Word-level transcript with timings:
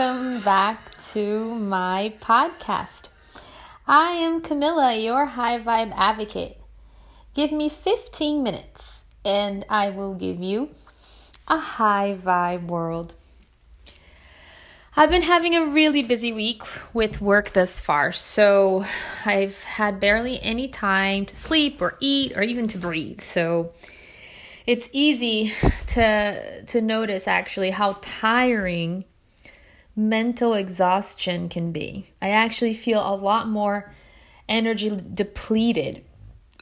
welcome 0.00 0.40
back 0.40 0.98
to 1.12 1.54
my 1.56 2.10
podcast. 2.22 3.10
I 3.86 4.12
am 4.12 4.40
Camilla, 4.40 4.96
your 4.96 5.26
high 5.26 5.58
vibe 5.58 5.92
advocate. 5.94 6.56
Give 7.34 7.52
me 7.52 7.68
15 7.68 8.42
minutes 8.42 9.00
and 9.26 9.66
I 9.68 9.90
will 9.90 10.14
give 10.14 10.40
you 10.40 10.70
a 11.46 11.58
high 11.58 12.16
vibe 12.18 12.68
world. 12.68 13.14
I've 14.96 15.10
been 15.10 15.20
having 15.20 15.54
a 15.54 15.66
really 15.66 16.02
busy 16.02 16.32
week 16.32 16.62
with 16.94 17.20
work 17.20 17.50
thus 17.50 17.78
far, 17.78 18.10
so 18.10 18.86
I've 19.26 19.62
had 19.64 20.00
barely 20.00 20.40
any 20.40 20.68
time 20.68 21.26
to 21.26 21.36
sleep 21.36 21.82
or 21.82 21.98
eat 22.00 22.34
or 22.34 22.42
even 22.42 22.68
to 22.68 22.78
breathe. 22.78 23.20
So 23.20 23.74
it's 24.66 24.88
easy 24.94 25.52
to 25.88 26.64
to 26.64 26.80
notice 26.80 27.28
actually 27.28 27.70
how 27.70 27.98
tiring 28.00 29.04
mental 29.96 30.54
exhaustion 30.54 31.48
can 31.48 31.72
be. 31.72 32.10
I 32.20 32.30
actually 32.30 32.74
feel 32.74 33.00
a 33.00 33.16
lot 33.16 33.48
more 33.48 33.92
energy 34.48 34.90
depleted 34.90 36.04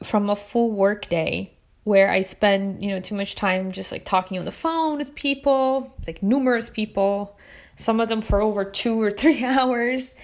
from 0.03 0.29
a 0.29 0.35
full 0.35 0.71
work 0.71 1.07
day 1.07 1.53
where 1.83 2.11
I 2.11 2.21
spend, 2.21 2.83
you 2.83 2.89
know, 2.89 2.99
too 2.99 3.15
much 3.15 3.35
time 3.35 3.71
just 3.71 3.91
like 3.91 4.05
talking 4.05 4.37
on 4.37 4.45
the 4.45 4.51
phone 4.51 4.97
with 4.97 5.15
people, 5.15 5.93
like 6.05 6.21
numerous 6.21 6.69
people, 6.69 7.37
some 7.75 7.99
of 7.99 8.09
them 8.09 8.21
for 8.21 8.41
over 8.41 8.63
2 8.63 9.01
or 9.01 9.11
3 9.11 9.43
hours 9.43 10.15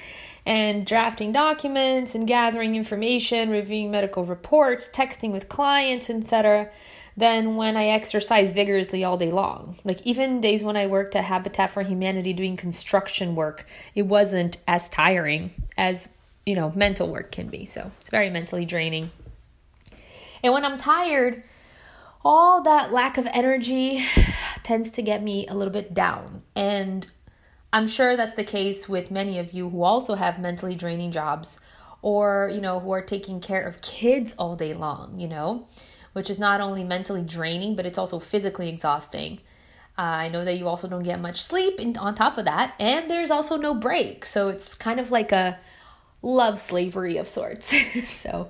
and 0.45 0.85
drafting 0.85 1.31
documents 1.31 2.13
and 2.13 2.27
gathering 2.27 2.75
information, 2.75 3.49
reviewing 3.49 3.89
medical 3.89 4.23
reports, 4.25 4.89
texting 4.89 5.31
with 5.31 5.49
clients, 5.49 6.09
etc 6.09 6.69
than 7.17 7.55
when 7.55 7.77
I 7.77 7.87
exercise 7.87 8.53
vigorously 8.53 9.03
all 9.03 9.17
day 9.17 9.31
long. 9.31 9.79
Like 9.83 10.01
even 10.05 10.41
days 10.41 10.63
when 10.63 10.75
I 10.75 10.87
worked 10.87 11.15
at 11.15 11.23
Habitat 11.23 11.69
for 11.69 11.81
Humanity 11.81 12.33
doing 12.33 12.57
construction 12.57 13.35
work, 13.35 13.65
it 13.93 14.03
wasn't 14.03 14.57
as 14.67 14.89
tiring 14.89 15.51
as, 15.77 16.09
you 16.45 16.55
know, 16.55 16.71
mental 16.75 17.09
work 17.09 17.31
can 17.31 17.47
be. 17.47 17.65
So, 17.65 17.91
it's 18.01 18.09
very 18.09 18.29
mentally 18.29 18.65
draining. 18.65 19.11
And 20.43 20.53
when 20.53 20.65
I'm 20.65 20.77
tired, 20.77 21.43
all 22.23 22.61
that 22.63 22.91
lack 22.91 23.17
of 23.17 23.27
energy 23.33 24.05
tends 24.63 24.89
to 24.91 25.01
get 25.01 25.23
me 25.23 25.47
a 25.47 25.53
little 25.53 25.73
bit 25.73 25.93
down. 25.93 26.43
And 26.53 27.07
I'm 27.71 27.87
sure 27.87 28.17
that's 28.17 28.33
the 28.33 28.43
case 28.43 28.89
with 28.89 29.09
many 29.09 29.39
of 29.39 29.53
you 29.53 29.69
who 29.69 29.83
also 29.83 30.15
have 30.15 30.39
mentally 30.39 30.75
draining 30.75 31.11
jobs 31.11 31.59
or, 32.01 32.51
you 32.53 32.61
know, 32.61 32.79
who 32.79 32.91
are 32.91 33.01
taking 33.01 33.39
care 33.39 33.63
of 33.65 33.81
kids 33.81 34.35
all 34.37 34.55
day 34.55 34.73
long, 34.73 35.17
you 35.17 35.29
know 35.29 35.65
which 36.15 36.29
is 36.29 36.39
not 36.39 36.61
only 36.61 36.81
mentally 36.81 37.21
draining, 37.21 37.75
but 37.75 37.85
it's 37.85 37.97
also 37.97 38.19
physically 38.19 38.69
exhausting. 38.69 39.37
Uh, 39.97 40.01
I 40.01 40.29
know 40.29 40.45
that 40.45 40.57
you 40.57 40.65
also 40.65 40.87
don't 40.87 41.03
get 41.03 41.19
much 41.19 41.43
sleep 41.43 41.77
in, 41.77 41.97
on 41.97 42.15
top 42.15 42.37
of 42.37 42.45
that, 42.45 42.73
and 42.79 43.11
there's 43.11 43.31
also 43.31 43.57
no 43.57 43.73
break. 43.73 44.25
So 44.25 44.47
it's 44.47 44.73
kind 44.75 45.01
of 45.01 45.11
like 45.11 45.33
a 45.33 45.59
love 46.21 46.57
slavery 46.57 47.17
of 47.17 47.27
sorts. 47.27 47.75
so, 48.09 48.49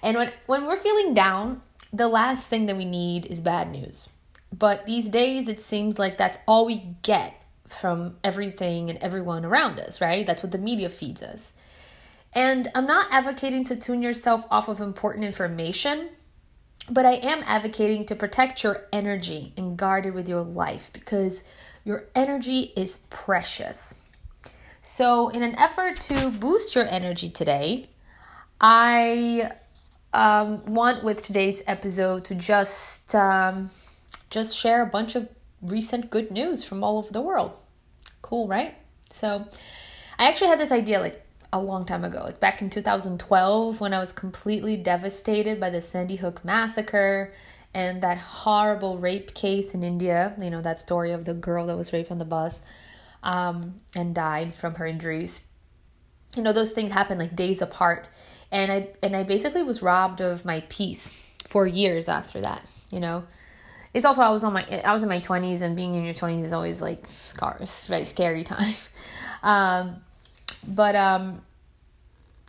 and 0.00 0.16
when, 0.16 0.32
when 0.46 0.64
we're 0.64 0.76
feeling 0.76 1.12
down, 1.12 1.62
the 1.92 2.06
last 2.06 2.46
thing 2.46 2.66
that 2.66 2.76
we 2.76 2.84
need 2.84 3.26
is 3.26 3.40
bad 3.40 3.72
news. 3.72 4.08
But 4.56 4.86
these 4.86 5.08
days, 5.08 5.48
it 5.48 5.60
seems 5.60 5.98
like 5.98 6.16
that's 6.16 6.38
all 6.46 6.66
we 6.66 6.94
get 7.02 7.34
from 7.66 8.14
everything 8.22 8.90
and 8.90 8.98
everyone 9.00 9.44
around 9.44 9.80
us, 9.80 10.00
right? 10.00 10.24
That's 10.24 10.44
what 10.44 10.52
the 10.52 10.58
media 10.58 10.88
feeds 10.88 11.20
us. 11.20 11.52
And 12.32 12.70
I'm 12.76 12.86
not 12.86 13.08
advocating 13.10 13.64
to 13.64 13.76
tune 13.76 14.02
yourself 14.02 14.46
off 14.52 14.68
of 14.68 14.80
important 14.80 15.24
information 15.24 16.10
but 16.90 17.06
I 17.06 17.14
am 17.14 17.42
advocating 17.46 18.04
to 18.06 18.16
protect 18.16 18.62
your 18.62 18.86
energy 18.92 19.52
and 19.56 19.76
guard 19.76 20.06
it 20.06 20.12
with 20.12 20.28
your 20.28 20.42
life 20.42 20.90
because 20.92 21.44
your 21.84 22.04
energy 22.14 22.72
is 22.76 22.98
precious. 23.10 23.94
So, 24.80 25.28
in 25.28 25.42
an 25.42 25.54
effort 25.58 26.00
to 26.02 26.30
boost 26.30 26.74
your 26.74 26.86
energy 26.86 27.30
today, 27.30 27.88
I 28.60 29.52
um, 30.12 30.64
want 30.66 31.04
with 31.04 31.22
today's 31.22 31.62
episode 31.66 32.24
to 32.26 32.34
just 32.34 33.14
um, 33.14 33.70
just 34.30 34.56
share 34.56 34.82
a 34.82 34.86
bunch 34.86 35.14
of 35.14 35.28
recent 35.60 36.10
good 36.10 36.30
news 36.30 36.64
from 36.64 36.82
all 36.82 36.98
over 36.98 37.12
the 37.12 37.20
world. 37.20 37.52
Cool, 38.22 38.48
right? 38.48 38.74
So, 39.12 39.46
I 40.18 40.28
actually 40.28 40.48
had 40.48 40.58
this 40.58 40.72
idea 40.72 40.98
like 40.98 41.24
a 41.52 41.60
long 41.60 41.84
time 41.84 42.04
ago, 42.04 42.20
like 42.24 42.40
back 42.40 42.62
in 42.62 42.70
2012 42.70 43.80
when 43.80 43.92
I 43.92 43.98
was 43.98 44.12
completely 44.12 44.76
devastated 44.76 45.60
by 45.60 45.70
the 45.70 45.82
Sandy 45.82 46.16
Hook 46.16 46.44
massacre 46.44 47.34
and 47.74 48.02
that 48.02 48.18
horrible 48.18 48.98
rape 48.98 49.34
case 49.34 49.74
in 49.74 49.82
India. 49.82 50.34
You 50.40 50.50
know, 50.50 50.62
that 50.62 50.78
story 50.78 51.12
of 51.12 51.24
the 51.24 51.34
girl 51.34 51.66
that 51.66 51.76
was 51.76 51.92
raped 51.92 52.10
on 52.10 52.18
the 52.18 52.24
bus 52.24 52.60
um, 53.22 53.80
and 53.94 54.14
died 54.14 54.54
from 54.54 54.76
her 54.76 54.86
injuries. 54.86 55.42
You 56.36 56.42
know, 56.42 56.52
those 56.52 56.72
things 56.72 56.92
happen 56.92 57.18
like 57.18 57.36
days 57.36 57.60
apart. 57.60 58.06
And 58.50 58.72
I 58.72 58.88
and 59.02 59.16
I 59.16 59.22
basically 59.22 59.62
was 59.62 59.82
robbed 59.82 60.20
of 60.20 60.44
my 60.44 60.64
peace 60.68 61.12
for 61.44 61.66
years 61.66 62.08
after 62.08 62.40
that, 62.40 62.66
you 62.90 63.00
know. 63.00 63.24
It's 63.94 64.06
also 64.06 64.22
I 64.22 64.30
was 64.30 64.42
on 64.42 64.54
my 64.54 64.82
I 64.84 64.92
was 64.92 65.02
in 65.02 65.08
my 65.08 65.20
20s 65.20 65.60
and 65.60 65.76
being 65.76 65.94
in 65.94 66.04
your 66.04 66.14
20s 66.14 66.44
is 66.44 66.52
always 66.52 66.80
like 66.80 67.06
scars, 67.08 67.84
very 67.86 68.04
scary 68.04 68.44
time. 68.54 68.74
Um, 69.42 70.02
but 70.66 70.94
um 70.96 71.42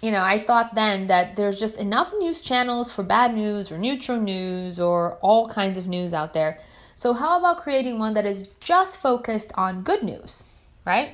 you 0.03 0.11
know, 0.11 0.21
I 0.21 0.37
thought 0.37 0.75
then 0.75 1.07
that 1.07 1.37
there's 1.37 1.57
just 1.57 1.79
enough 1.79 2.11
news 2.19 2.41
channels 2.41 2.91
for 2.91 3.03
bad 3.03 3.33
news 3.33 3.71
or 3.71 3.77
neutral 3.77 4.19
news 4.19 4.77
or 4.77 5.13
all 5.21 5.47
kinds 5.47 5.77
of 5.77 5.87
news 5.87 6.13
out 6.13 6.33
there. 6.33 6.59
So, 6.95 7.13
how 7.13 7.39
about 7.39 7.59
creating 7.59 7.99
one 7.99 8.13
that 8.15 8.25
is 8.25 8.49
just 8.59 8.99
focused 8.99 9.53
on 9.55 9.81
good 9.83 10.03
news, 10.03 10.43
right? 10.85 11.11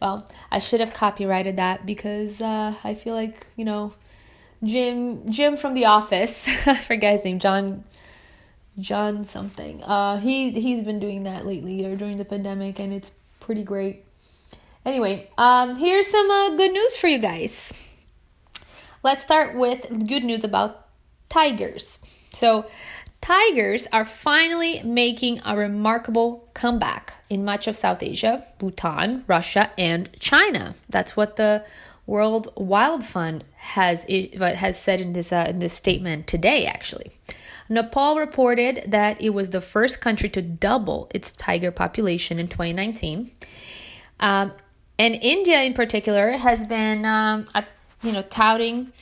Well, 0.00 0.28
I 0.48 0.60
should 0.60 0.78
have 0.78 0.94
copyrighted 0.94 1.56
that 1.56 1.84
because 1.84 2.40
uh, 2.40 2.74
I 2.84 2.94
feel 2.94 3.14
like, 3.14 3.48
you 3.56 3.64
know, 3.64 3.94
Jim 4.62 5.28
Jim 5.28 5.56
from 5.56 5.74
The 5.74 5.86
Office, 5.86 6.46
I 6.66 6.76
forget 6.76 7.16
his 7.16 7.24
name, 7.24 7.40
John 7.40 7.82
John 8.78 9.24
something. 9.24 9.82
Uh, 9.82 10.18
he 10.18 10.52
he's 10.52 10.84
been 10.84 11.00
doing 11.00 11.24
that 11.24 11.46
lately 11.46 11.84
or 11.84 11.96
during 11.96 12.16
the 12.16 12.24
pandemic, 12.24 12.78
and 12.78 12.92
it's 12.92 13.10
pretty 13.40 13.64
great. 13.64 14.04
Anyway, 14.84 15.28
um, 15.36 15.76
here's 15.76 16.06
some 16.06 16.30
uh, 16.30 16.56
good 16.56 16.72
news 16.72 16.96
for 16.96 17.08
you 17.08 17.18
guys. 17.18 17.72
Let's 19.02 19.22
start 19.22 19.56
with 19.56 20.06
good 20.08 20.24
news 20.24 20.44
about 20.44 20.88
tigers. 21.28 21.98
So, 22.32 22.66
tigers 23.20 23.86
are 23.92 24.04
finally 24.04 24.82
making 24.82 25.40
a 25.44 25.56
remarkable 25.56 26.48
comeback 26.54 27.14
in 27.28 27.44
much 27.44 27.66
of 27.66 27.76
South 27.76 28.02
Asia, 28.02 28.46
Bhutan, 28.58 29.24
Russia, 29.26 29.70
and 29.76 30.08
China. 30.18 30.74
That's 30.88 31.16
what 31.16 31.36
the 31.36 31.64
World 32.06 32.52
Wild 32.56 33.04
Fund 33.04 33.44
has 33.56 34.04
has 34.04 34.80
said 34.80 35.00
in 35.00 35.12
this 35.12 35.32
uh, 35.32 35.46
in 35.48 35.58
this 35.58 35.74
statement 35.74 36.26
today. 36.26 36.64
Actually, 36.64 37.12
Nepal 37.68 38.18
reported 38.18 38.84
that 38.88 39.20
it 39.20 39.30
was 39.30 39.50
the 39.50 39.60
first 39.60 40.00
country 40.00 40.28
to 40.30 40.42
double 40.42 41.10
its 41.14 41.32
tiger 41.32 41.70
population 41.70 42.38
in 42.38 42.48
2019. 42.48 43.30
Um, 44.18 44.52
and 45.00 45.14
India, 45.22 45.62
in 45.62 45.72
particular, 45.72 46.32
has 46.32 46.62
been, 46.66 47.06
um, 47.06 47.46
you 48.02 48.12
know, 48.12 48.20
touting 48.20 48.92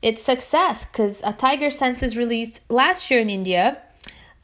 its 0.00 0.22
success 0.22 0.84
because 0.84 1.20
a 1.24 1.32
tiger 1.32 1.68
census 1.68 2.14
released 2.14 2.60
last 2.68 3.10
year 3.10 3.18
in 3.18 3.28
India 3.28 3.82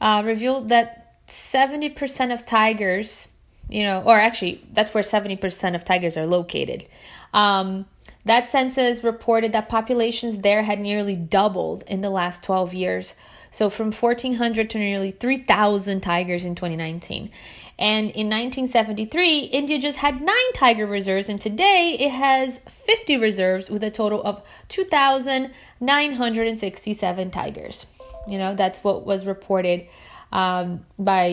uh, 0.01 0.21
revealed 0.25 0.67
that 0.67 1.25
70% 1.25 2.33
of 2.33 2.45
tigers, 2.45 3.29
you 3.69 3.83
know, 3.83 4.01
or 4.01 4.19
actually, 4.19 4.61
that's 4.73 4.93
where 4.93 5.01
70% 5.01 5.73
of 5.73 5.85
tigers 5.85 6.17
are 6.17 6.27
located. 6.27 6.85
Um, 7.33 7.85
that 8.25 8.49
census 8.49 9.01
reported 9.01 9.53
that 9.53 9.69
populations 9.69 10.39
there 10.39 10.63
had 10.63 10.81
nearly 10.81 11.15
doubled 11.15 11.85
in 11.87 12.01
the 12.01 12.09
last 12.09 12.43
12 12.43 12.73
years. 12.73 13.15
So 13.51 13.69
from 13.69 13.93
1,400 13.93 14.69
to 14.71 14.77
nearly 14.77 15.11
3,000 15.11 16.01
tigers 16.01 16.43
in 16.43 16.55
2019. 16.55 17.31
And 17.79 18.11
in 18.11 18.27
1973, 18.27 19.45
India 19.45 19.79
just 19.79 19.97
had 19.99 20.19
nine 20.19 20.51
tiger 20.53 20.85
reserves, 20.85 21.29
and 21.29 21.39
today 21.39 21.95
it 21.97 22.09
has 22.09 22.59
50 22.67 23.15
reserves 23.15 23.69
with 23.69 23.81
a 23.85 23.91
total 23.91 24.21
of 24.21 24.43
2,967 24.67 27.31
tigers. 27.31 27.85
You 28.27 28.37
know, 28.37 28.53
that's 28.53 28.83
what 28.83 29.05
was 29.05 29.25
reported 29.25 29.87
um, 30.33 30.85
by 30.99 31.27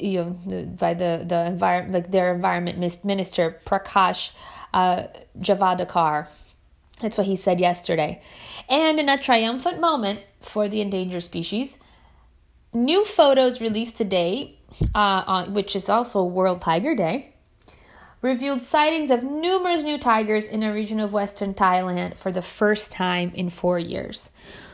you 0.00 0.18
know 0.18 0.30
by 0.78 0.94
the 0.94 1.24
the 1.24 1.46
environment 1.46 1.94
like 1.94 2.10
their 2.10 2.34
environment 2.34 3.04
minister 3.04 3.60
Prakash 3.64 4.32
uh, 4.74 5.04
Javadekar. 5.38 6.26
That's 7.00 7.16
what 7.16 7.28
he 7.28 7.36
said 7.36 7.60
yesterday. 7.60 8.20
And 8.68 8.98
in 8.98 9.08
a 9.08 9.16
triumphant 9.16 9.80
moment 9.80 10.24
for 10.40 10.68
the 10.68 10.80
endangered 10.80 11.22
species, 11.22 11.78
new 12.72 13.04
photos 13.04 13.60
released 13.60 13.96
today 13.96 14.57
uh, 14.94 15.24
on, 15.26 15.54
which 15.54 15.76
is 15.76 15.88
also 15.88 16.24
World 16.24 16.60
Tiger 16.60 16.94
Day, 16.94 17.34
revealed 18.22 18.62
sightings 18.62 19.10
of 19.10 19.22
numerous 19.22 19.82
new 19.82 19.98
tigers 19.98 20.46
in 20.46 20.62
a 20.62 20.72
region 20.72 21.00
of 21.00 21.12
western 21.12 21.54
Thailand 21.54 22.16
for 22.16 22.32
the 22.32 22.42
first 22.42 22.90
time 22.90 23.32
in 23.34 23.50
four 23.50 23.78
years. 23.78 24.30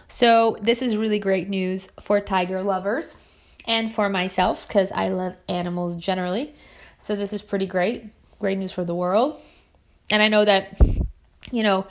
So, 0.09 0.57
this 0.61 0.81
is 0.83 0.97
really 0.97 1.19
great 1.19 1.49
news 1.49 1.89
for 2.01 2.21
tiger 2.21 2.63
lovers 2.63 3.17
and 3.67 3.91
for 3.91 4.09
myself 4.09 4.67
because 4.69 4.93
I 4.93 5.09
love 5.09 5.37
animals 5.49 5.97
generally. 5.97 6.55
So, 7.01 7.17
this 7.17 7.33
is 7.33 7.43
pretty 7.43 7.67
great. 7.67 8.05
great 8.39 8.59
news 8.59 8.73
for 8.73 8.85
the 8.85 8.95
world. 8.95 9.41
And 10.11 10.23
I 10.23 10.29
know 10.29 10.45
that, 10.45 10.79
you 11.51 11.63
know, 11.63 11.87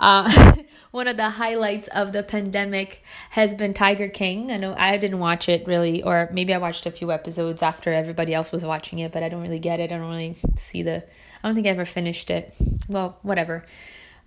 uh, 0.00 0.54
one 0.90 1.06
of 1.06 1.16
the 1.16 1.28
highlights 1.28 1.86
of 1.88 2.12
the 2.12 2.22
pandemic 2.22 3.04
has 3.30 3.54
been 3.54 3.74
Tiger 3.74 4.08
King. 4.08 4.50
I 4.50 4.56
know 4.56 4.74
I 4.76 4.96
didn't 4.96 5.20
watch 5.20 5.48
it 5.48 5.66
really, 5.66 6.02
or 6.02 6.28
maybe 6.32 6.52
I 6.54 6.58
watched 6.58 6.86
a 6.86 6.90
few 6.90 7.12
episodes 7.12 7.62
after 7.62 7.92
everybody 7.92 8.34
else 8.34 8.50
was 8.50 8.64
watching 8.64 8.98
it, 8.98 9.12
but 9.12 9.22
I 9.22 9.28
don't 9.28 9.42
really 9.42 9.58
get 9.58 9.78
it. 9.78 9.92
I 9.92 9.98
don't 9.98 10.10
really 10.10 10.36
see 10.56 10.82
the. 10.82 11.04
I 11.42 11.48
don't 11.48 11.54
think 11.54 11.66
I 11.66 11.70
ever 11.70 11.84
finished 11.84 12.30
it. 12.30 12.52
Well, 12.88 13.18
whatever. 13.22 13.64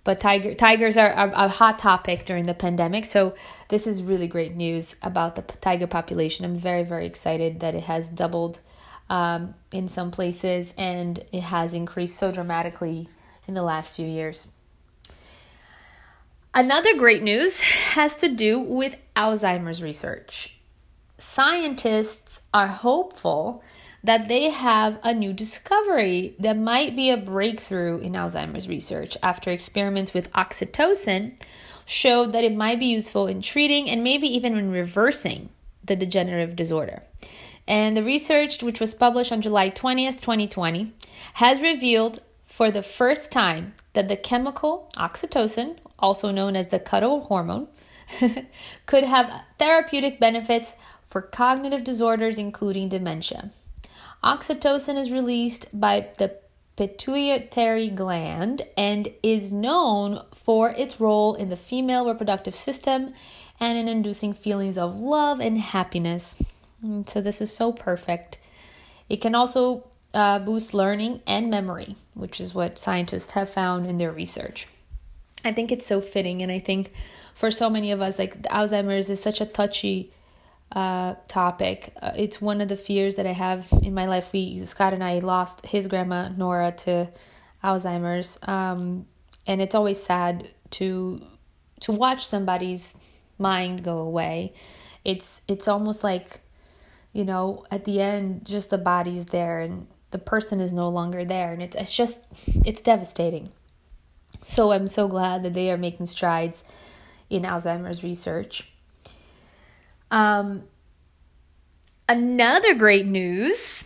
But 0.04 0.20
tiger 0.20 0.54
tigers 0.54 0.96
are, 0.96 1.10
are 1.10 1.32
a 1.34 1.48
hot 1.48 1.78
topic 1.78 2.24
during 2.24 2.44
the 2.44 2.54
pandemic, 2.54 3.04
so 3.04 3.34
this 3.68 3.86
is 3.86 4.02
really 4.02 4.28
great 4.28 4.54
news 4.54 4.94
about 5.02 5.34
the 5.34 5.42
tiger 5.42 5.86
population. 5.86 6.44
I'm 6.44 6.56
very 6.56 6.84
very 6.84 7.06
excited 7.06 7.60
that 7.60 7.74
it 7.74 7.84
has 7.84 8.10
doubled 8.10 8.60
um, 9.10 9.54
in 9.72 9.88
some 9.88 10.10
places 10.10 10.72
and 10.78 11.24
it 11.32 11.42
has 11.42 11.74
increased 11.74 12.16
so 12.18 12.30
dramatically 12.30 13.08
in 13.48 13.54
the 13.54 13.62
last 13.62 13.94
few 13.94 14.06
years. 14.06 14.46
Another 16.56 16.96
great 16.96 17.24
news 17.24 17.58
has 17.60 18.14
to 18.18 18.28
do 18.28 18.60
with 18.60 18.96
Alzheimer's 19.16 19.82
research. 19.82 20.56
Scientists 21.18 22.42
are 22.54 22.68
hopeful 22.68 23.64
that 24.04 24.28
they 24.28 24.50
have 24.50 25.00
a 25.02 25.12
new 25.12 25.32
discovery 25.32 26.36
that 26.38 26.56
might 26.56 26.94
be 26.94 27.10
a 27.10 27.16
breakthrough 27.16 27.98
in 27.98 28.12
Alzheimer's 28.12 28.68
research 28.68 29.16
after 29.20 29.50
experiments 29.50 30.14
with 30.14 30.30
oxytocin 30.30 31.36
showed 31.86 32.30
that 32.30 32.44
it 32.44 32.54
might 32.54 32.78
be 32.78 32.86
useful 32.86 33.26
in 33.26 33.42
treating 33.42 33.90
and 33.90 34.04
maybe 34.04 34.28
even 34.28 34.56
in 34.56 34.70
reversing 34.70 35.48
the 35.82 35.96
degenerative 35.96 36.54
disorder. 36.54 37.02
And 37.66 37.96
the 37.96 38.04
research, 38.04 38.62
which 38.62 38.80
was 38.80 38.94
published 38.94 39.32
on 39.32 39.42
July 39.42 39.70
20th, 39.70 40.20
2020, 40.20 40.92
has 41.34 41.60
revealed 41.60 42.22
for 42.44 42.70
the 42.70 42.84
first 42.84 43.32
time 43.32 43.74
that 43.94 44.06
the 44.06 44.16
chemical 44.16 44.88
oxytocin, 44.96 45.78
also 45.98 46.30
known 46.30 46.56
as 46.56 46.68
the 46.68 46.78
cuddle 46.78 47.20
hormone, 47.22 47.68
could 48.86 49.04
have 49.04 49.42
therapeutic 49.58 50.20
benefits 50.20 50.76
for 51.06 51.22
cognitive 51.22 51.84
disorders, 51.84 52.38
including 52.38 52.88
dementia. 52.88 53.50
Oxytocin 54.22 54.98
is 54.98 55.12
released 55.12 55.66
by 55.78 56.08
the 56.18 56.36
pituitary 56.76 57.88
gland 57.88 58.62
and 58.76 59.08
is 59.22 59.52
known 59.52 60.20
for 60.32 60.70
its 60.70 61.00
role 61.00 61.34
in 61.34 61.48
the 61.48 61.56
female 61.56 62.06
reproductive 62.06 62.54
system 62.54 63.14
and 63.60 63.78
in 63.78 63.86
inducing 63.86 64.32
feelings 64.32 64.76
of 64.76 64.98
love 64.98 65.40
and 65.40 65.60
happiness. 65.60 66.34
Mm, 66.82 67.08
so, 67.08 67.20
this 67.20 67.40
is 67.40 67.54
so 67.54 67.70
perfect. 67.70 68.38
It 69.08 69.20
can 69.20 69.34
also 69.34 69.84
uh, 70.12 70.38
boost 70.38 70.74
learning 70.74 71.20
and 71.26 71.50
memory, 71.50 71.96
which 72.14 72.40
is 72.40 72.54
what 72.54 72.78
scientists 72.78 73.32
have 73.32 73.50
found 73.50 73.86
in 73.86 73.98
their 73.98 74.10
research. 74.10 74.66
I 75.44 75.52
think 75.52 75.70
it's 75.70 75.86
so 75.86 76.00
fitting, 76.00 76.42
and 76.42 76.50
I 76.50 76.58
think 76.58 76.92
for 77.34 77.50
so 77.50 77.68
many 77.68 77.90
of 77.92 78.00
us, 78.00 78.18
like 78.18 78.40
Alzheimer's 78.42 79.10
is 79.10 79.22
such 79.22 79.40
a 79.40 79.46
touchy 79.46 80.12
uh, 80.72 81.14
topic. 81.28 81.92
Uh, 82.00 82.12
it's 82.16 82.40
one 82.40 82.60
of 82.60 82.68
the 82.68 82.76
fears 82.76 83.16
that 83.16 83.26
I 83.26 83.32
have 83.32 83.68
in 83.82 83.94
my 83.94 84.06
life. 84.06 84.32
We 84.32 84.64
Scott 84.64 84.94
and 84.94 85.04
I 85.04 85.18
lost 85.18 85.66
his 85.66 85.86
grandma 85.86 86.28
Nora 86.28 86.72
to 86.72 87.10
Alzheimer's, 87.62 88.38
um, 88.42 89.06
and 89.46 89.60
it's 89.60 89.74
always 89.74 90.02
sad 90.02 90.48
to 90.72 91.22
to 91.80 91.92
watch 91.92 92.26
somebody's 92.26 92.94
mind 93.38 93.84
go 93.84 93.98
away. 93.98 94.54
It's 95.04 95.42
it's 95.46 95.68
almost 95.68 96.02
like 96.02 96.40
you 97.12 97.24
know 97.24 97.64
at 97.70 97.84
the 97.84 98.00
end, 98.00 98.44
just 98.44 98.70
the 98.70 98.78
body's 98.78 99.26
there 99.26 99.60
and 99.60 99.86
the 100.10 100.18
person 100.18 100.60
is 100.60 100.72
no 100.72 100.88
longer 100.88 101.24
there, 101.24 101.52
and 101.52 101.62
it's 101.62 101.76
it's 101.76 101.94
just 101.94 102.20
it's 102.64 102.80
devastating. 102.80 103.50
So 104.44 104.72
I'm 104.72 104.88
so 104.88 105.08
glad 105.08 105.42
that 105.42 105.54
they 105.54 105.70
are 105.70 105.78
making 105.78 106.06
strides 106.06 106.62
in 107.30 107.42
Alzheimer's 107.42 108.04
research. 108.04 108.68
Um, 110.10 110.64
another 112.08 112.74
great 112.74 113.06
news 113.06 113.84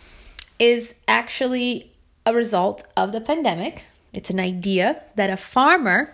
is 0.59 0.93
actually 1.07 1.93
a 2.25 2.33
result 2.33 2.83
of 2.97 3.13
the 3.13 3.21
pandemic. 3.21 3.83
It's 4.11 4.29
an 4.29 4.39
idea 4.39 5.01
that 5.15 5.29
a 5.29 5.37
farmer 5.37 6.13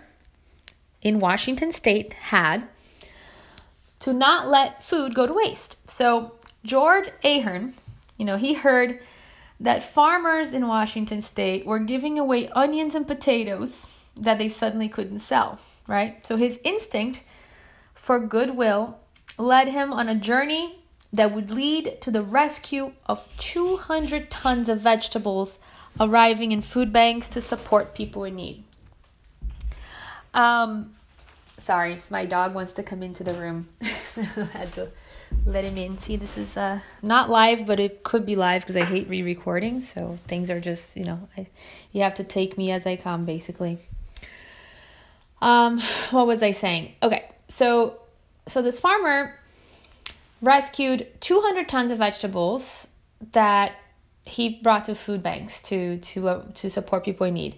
in 1.02 1.18
Washington 1.18 1.72
state 1.72 2.14
had 2.14 2.68
to 3.98 4.12
not 4.12 4.46
let 4.46 4.82
food 4.82 5.14
go 5.14 5.26
to 5.26 5.32
waste. 5.32 5.90
So, 5.90 6.36
George 6.64 7.10
Ahern, 7.24 7.74
you 8.16 8.24
know, 8.24 8.36
he 8.36 8.54
heard 8.54 9.00
that 9.58 9.82
farmers 9.82 10.52
in 10.52 10.68
Washington 10.68 11.20
state 11.20 11.66
were 11.66 11.78
giving 11.80 12.18
away 12.18 12.48
onions 12.50 12.94
and 12.94 13.06
potatoes 13.06 13.86
that 14.16 14.38
they 14.38 14.48
suddenly 14.48 14.88
couldn't 14.88 15.18
sell, 15.20 15.58
right? 15.86 16.26
So 16.26 16.36
his 16.36 16.58
instinct 16.64 17.22
for 17.94 18.20
goodwill 18.20 18.98
led 19.38 19.68
him 19.68 19.92
on 19.92 20.08
a 20.08 20.14
journey 20.14 20.78
that 21.12 21.34
would 21.34 21.50
lead 21.50 22.00
to 22.00 22.10
the 22.10 22.22
rescue 22.22 22.92
of 23.06 23.28
200 23.38 24.30
tons 24.30 24.68
of 24.68 24.80
vegetables 24.80 25.58
arriving 25.98 26.52
in 26.52 26.60
food 26.60 26.92
banks 26.92 27.28
to 27.30 27.40
support 27.40 27.94
people 27.94 28.24
in 28.24 28.36
need. 28.36 28.64
Um, 30.34 30.94
sorry, 31.58 32.02
my 32.10 32.26
dog 32.26 32.54
wants 32.54 32.72
to 32.72 32.82
come 32.82 33.02
into 33.02 33.24
the 33.24 33.34
room. 33.34 33.68
I 33.82 34.44
had 34.52 34.72
to 34.74 34.88
let 35.44 35.64
him 35.64 35.78
in. 35.78 35.98
See, 35.98 36.16
this 36.16 36.36
is 36.36 36.56
uh, 36.56 36.80
not 37.02 37.30
live, 37.30 37.66
but 37.66 37.80
it 37.80 38.02
could 38.02 38.26
be 38.26 38.36
live 38.36 38.62
because 38.62 38.76
I 38.76 38.84
hate 38.84 39.08
re-recording. 39.08 39.82
So 39.82 40.18
things 40.26 40.50
are 40.50 40.60
just, 40.60 40.96
you 40.96 41.04
know, 41.04 41.28
I, 41.36 41.46
you 41.92 42.02
have 42.02 42.14
to 42.14 42.24
take 42.24 42.58
me 42.58 42.70
as 42.70 42.86
I 42.86 42.96
come, 42.96 43.24
basically. 43.24 43.78
Um, 45.40 45.80
what 46.10 46.26
was 46.26 46.42
I 46.42 46.52
saying? 46.52 46.94
Okay, 47.02 47.30
so 47.48 48.00
so 48.46 48.62
this 48.62 48.78
farmer 48.78 49.38
rescued 50.40 51.06
200 51.20 51.68
tons 51.68 51.92
of 51.92 51.98
vegetables 51.98 52.88
that 53.32 53.72
he 54.24 54.60
brought 54.62 54.84
to 54.86 54.94
food 54.94 55.22
banks 55.22 55.62
to 55.62 55.98
to 55.98 56.28
uh, 56.28 56.44
to 56.54 56.70
support 56.70 57.04
people 57.04 57.26
in 57.26 57.34
need. 57.34 57.56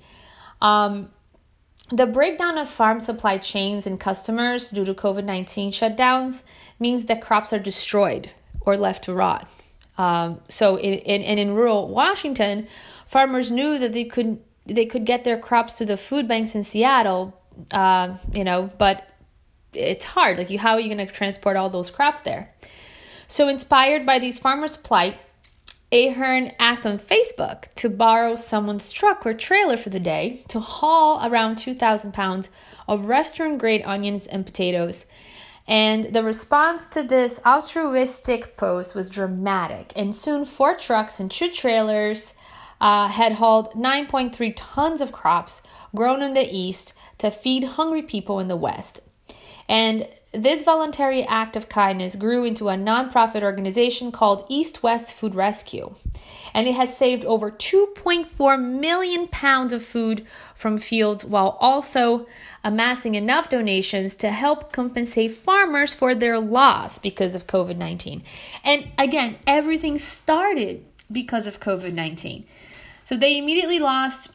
Um, 0.60 1.10
the 1.90 2.06
breakdown 2.06 2.58
of 2.58 2.68
farm 2.68 3.00
supply 3.00 3.38
chains 3.38 3.86
and 3.86 3.98
customers 3.98 4.70
due 4.70 4.84
to 4.84 4.92
COVID 4.92 5.24
19 5.24 5.72
shutdowns 5.72 6.42
means 6.78 7.06
that 7.06 7.22
crops 7.22 7.52
are 7.52 7.58
destroyed 7.58 8.32
or 8.60 8.76
left 8.76 9.04
to 9.04 9.14
rot. 9.14 9.48
Um, 9.96 10.40
so, 10.48 10.76
in, 10.76 10.94
in, 10.94 11.22
and 11.22 11.40
in 11.40 11.54
rural 11.54 11.88
Washington, 11.88 12.68
farmers 13.06 13.50
knew 13.50 13.78
that 13.78 13.92
they 13.92 14.04
could 14.04 14.40
they 14.66 14.84
could 14.84 15.06
get 15.06 15.24
their 15.24 15.38
crops 15.38 15.78
to 15.78 15.86
the 15.86 15.96
food 15.96 16.28
banks 16.28 16.54
in 16.54 16.62
Seattle 16.62 17.40
uh, 17.72 18.16
you 18.32 18.44
know, 18.44 18.70
but 18.78 19.08
it's 19.72 20.04
hard. 20.04 20.38
Like, 20.38 20.50
you, 20.50 20.58
how 20.58 20.74
are 20.74 20.80
you 20.80 20.94
going 20.94 21.06
to 21.06 21.12
transport 21.12 21.56
all 21.56 21.70
those 21.70 21.90
crops 21.90 22.22
there? 22.22 22.52
So, 23.26 23.48
inspired 23.48 24.06
by 24.06 24.18
these 24.18 24.38
farmers' 24.38 24.76
plight, 24.76 25.18
Ahern 25.90 26.52
asked 26.58 26.86
on 26.86 26.98
Facebook 26.98 27.72
to 27.76 27.88
borrow 27.88 28.34
someone's 28.34 28.92
truck 28.92 29.24
or 29.24 29.32
trailer 29.32 29.76
for 29.76 29.88
the 29.88 30.00
day 30.00 30.44
to 30.48 30.60
haul 30.60 31.26
around 31.26 31.56
2,000 31.56 32.12
pounds 32.12 32.50
of 32.86 33.06
restaurant 33.06 33.58
grade 33.58 33.82
onions 33.84 34.26
and 34.26 34.44
potatoes. 34.44 35.06
And 35.66 36.14
the 36.14 36.22
response 36.22 36.86
to 36.88 37.02
this 37.02 37.40
altruistic 37.44 38.56
post 38.56 38.94
was 38.94 39.10
dramatic. 39.10 39.92
And 39.96 40.14
soon, 40.14 40.44
four 40.44 40.76
trucks 40.76 41.20
and 41.20 41.30
two 41.30 41.50
trailers 41.50 42.32
uh, 42.80 43.08
had 43.08 43.32
hauled 43.32 43.72
9.3 43.72 44.52
tons 44.56 45.00
of 45.00 45.12
crops 45.12 45.62
grown 45.94 46.22
in 46.22 46.34
the 46.34 46.48
East 46.50 46.94
to 47.18 47.30
feed 47.30 47.64
hungry 47.64 48.02
people 48.02 48.40
in 48.40 48.48
the 48.48 48.56
West. 48.56 49.00
And 49.68 50.08
this 50.32 50.62
voluntary 50.62 51.24
act 51.24 51.56
of 51.56 51.68
kindness 51.68 52.14
grew 52.14 52.44
into 52.44 52.68
a 52.68 52.74
nonprofit 52.74 53.42
organization 53.42 54.12
called 54.12 54.44
East 54.48 54.82
West 54.82 55.12
Food 55.12 55.34
Rescue. 55.34 55.94
And 56.52 56.66
it 56.68 56.74
has 56.74 56.96
saved 56.96 57.24
over 57.24 57.50
2.4 57.50 58.62
million 58.62 59.28
pounds 59.28 59.72
of 59.72 59.82
food 59.82 60.26
from 60.54 60.76
fields 60.76 61.24
while 61.24 61.56
also 61.60 62.26
amassing 62.62 63.14
enough 63.14 63.48
donations 63.48 64.14
to 64.16 64.30
help 64.30 64.72
compensate 64.72 65.32
farmers 65.32 65.94
for 65.94 66.14
their 66.14 66.38
loss 66.38 66.98
because 66.98 67.34
of 67.34 67.46
COVID 67.46 67.76
19. 67.76 68.22
And 68.64 68.88
again, 68.98 69.36
everything 69.46 69.96
started 69.96 70.84
because 71.10 71.46
of 71.46 71.60
COVID 71.60 71.94
19. 71.94 72.44
So 73.08 73.16
they 73.16 73.38
immediately 73.38 73.78
lost 73.78 74.32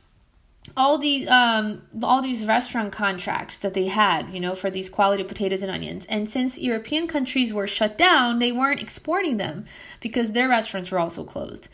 all 0.76 0.98
these 0.98 1.30
um 1.30 1.84
all 2.02 2.24
these 2.24 2.44
restaurant 2.44 2.92
contracts 2.92 3.56
that 3.58 3.76
they 3.76 3.86
had 3.86 4.34
you 4.34 4.40
know 4.40 4.56
for 4.56 4.72
these 4.72 4.90
quality 4.90 5.24
potatoes 5.24 5.62
and 5.62 5.70
onions. 5.70 6.08
And 6.10 6.28
since 6.28 6.58
european 6.58 7.06
countries 7.06 7.54
were 7.54 7.68
shut 7.68 8.00
down 8.00 8.40
they 8.40 8.52
weren't 8.52 8.82
exporting 8.82 9.38
them 9.38 9.66
because 10.00 10.32
their 10.32 10.50
restaurants 10.50 10.90
were 10.90 10.98
also 10.98 11.24
closed. 11.24 11.70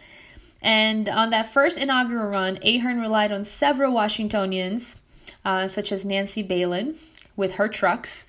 And 0.61 1.07
on 1.07 1.29
that 1.29 1.53
first 1.53 1.77
inaugural 1.77 2.27
run 2.27 2.59
ahern 2.63 2.99
relied 2.99 3.31
on 3.31 3.45
several 3.45 3.93
washingtonians 3.93 4.97
uh, 5.45 5.69
such 5.69 5.93
as 5.93 6.03
nancy 6.03 6.43
Bailyn 6.43 6.95
with 7.37 7.53
her 7.53 7.69
trucks 7.69 8.25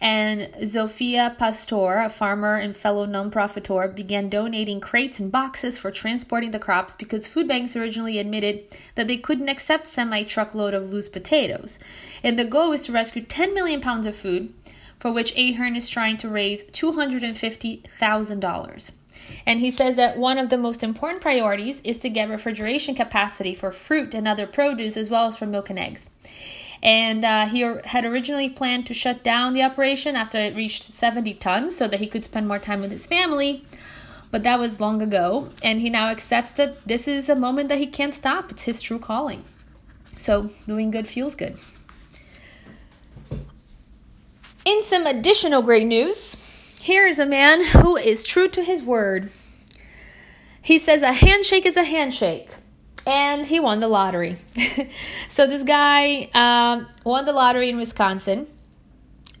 And 0.00 0.52
Zofia 0.62 1.38
Pastor, 1.38 2.00
a 2.00 2.10
farmer 2.10 2.56
and 2.56 2.76
fellow 2.76 3.06
nonprofitor, 3.06 3.94
began 3.94 4.28
donating 4.28 4.80
crates 4.80 5.20
and 5.20 5.30
boxes 5.30 5.78
for 5.78 5.92
transporting 5.92 6.50
the 6.50 6.58
crops 6.58 6.96
because 6.96 7.28
food 7.28 7.48
banks 7.48 7.76
originally 7.76 8.18
admitted 8.18 8.64
that 8.96 9.08
they 9.08 9.16
couldn't 9.16 9.48
accept 9.48 9.86
semi 9.86 10.24
truckload 10.24 10.74
of 10.74 10.92
loose 10.92 11.08
potatoes. 11.08 11.78
And 12.22 12.38
the 12.38 12.44
goal 12.44 12.72
is 12.72 12.82
to 12.82 12.92
rescue 12.92 13.22
10 13.22 13.54
million 13.54 13.80
pounds 13.80 14.06
of 14.06 14.14
food, 14.16 14.52
for 14.98 15.10
which 15.12 15.34
Ahern 15.36 15.76
is 15.76 15.88
trying 15.88 16.16
to 16.18 16.28
raise 16.28 16.62
$250,000. 16.64 18.92
And 19.46 19.60
he 19.60 19.70
says 19.70 19.96
that 19.96 20.18
one 20.18 20.38
of 20.38 20.50
the 20.50 20.58
most 20.58 20.82
important 20.82 21.22
priorities 21.22 21.80
is 21.84 21.98
to 22.00 22.10
get 22.10 22.28
refrigeration 22.28 22.94
capacity 22.94 23.54
for 23.54 23.70
fruit 23.70 24.12
and 24.12 24.26
other 24.26 24.46
produce 24.46 24.96
as 24.96 25.08
well 25.08 25.28
as 25.28 25.38
for 25.38 25.46
milk 25.46 25.70
and 25.70 25.78
eggs 25.78 26.10
and 26.84 27.24
uh, 27.24 27.46
he 27.46 27.60
had 27.62 28.04
originally 28.04 28.50
planned 28.50 28.86
to 28.86 28.94
shut 28.94 29.24
down 29.24 29.54
the 29.54 29.62
operation 29.62 30.16
after 30.16 30.38
it 30.38 30.54
reached 30.54 30.84
70 30.84 31.32
tons 31.34 31.74
so 31.74 31.88
that 31.88 31.98
he 31.98 32.06
could 32.06 32.24
spend 32.24 32.46
more 32.46 32.58
time 32.58 32.82
with 32.82 32.90
his 32.90 33.06
family. 33.06 33.64
But 34.30 34.42
that 34.42 34.58
was 34.58 34.80
long 34.80 35.00
ago, 35.00 35.48
and 35.62 35.80
he 35.80 35.88
now 35.88 36.10
accepts 36.10 36.52
that 36.52 36.84
this 36.86 37.08
is 37.08 37.28
a 37.28 37.36
moment 37.36 37.70
that 37.70 37.78
he 37.78 37.86
can't 37.86 38.14
stop. 38.14 38.50
It's 38.50 38.64
his 38.64 38.82
true 38.82 38.98
calling. 38.98 39.44
So, 40.16 40.50
doing 40.66 40.90
good 40.90 41.08
feels 41.08 41.34
good. 41.34 41.56
In 44.64 44.82
some 44.82 45.06
additional 45.06 45.62
great 45.62 45.86
news, 45.86 46.36
here 46.80 47.06
is 47.06 47.18
a 47.18 47.26
man 47.26 47.64
who 47.64 47.96
is 47.96 48.24
true 48.24 48.48
to 48.48 48.62
his 48.62 48.82
word. 48.82 49.30
He 50.60 50.78
says 50.78 51.02
a 51.02 51.12
handshake 51.12 51.64
is 51.64 51.76
a 51.76 51.84
handshake 51.84 52.50
and 53.06 53.46
he 53.46 53.60
won 53.60 53.80
the 53.80 53.88
lottery. 53.88 54.36
so 55.28 55.46
this 55.46 55.62
guy 55.62 56.30
um, 56.34 56.86
won 57.04 57.24
the 57.24 57.32
lottery 57.32 57.68
in 57.68 57.76
Wisconsin, 57.76 58.46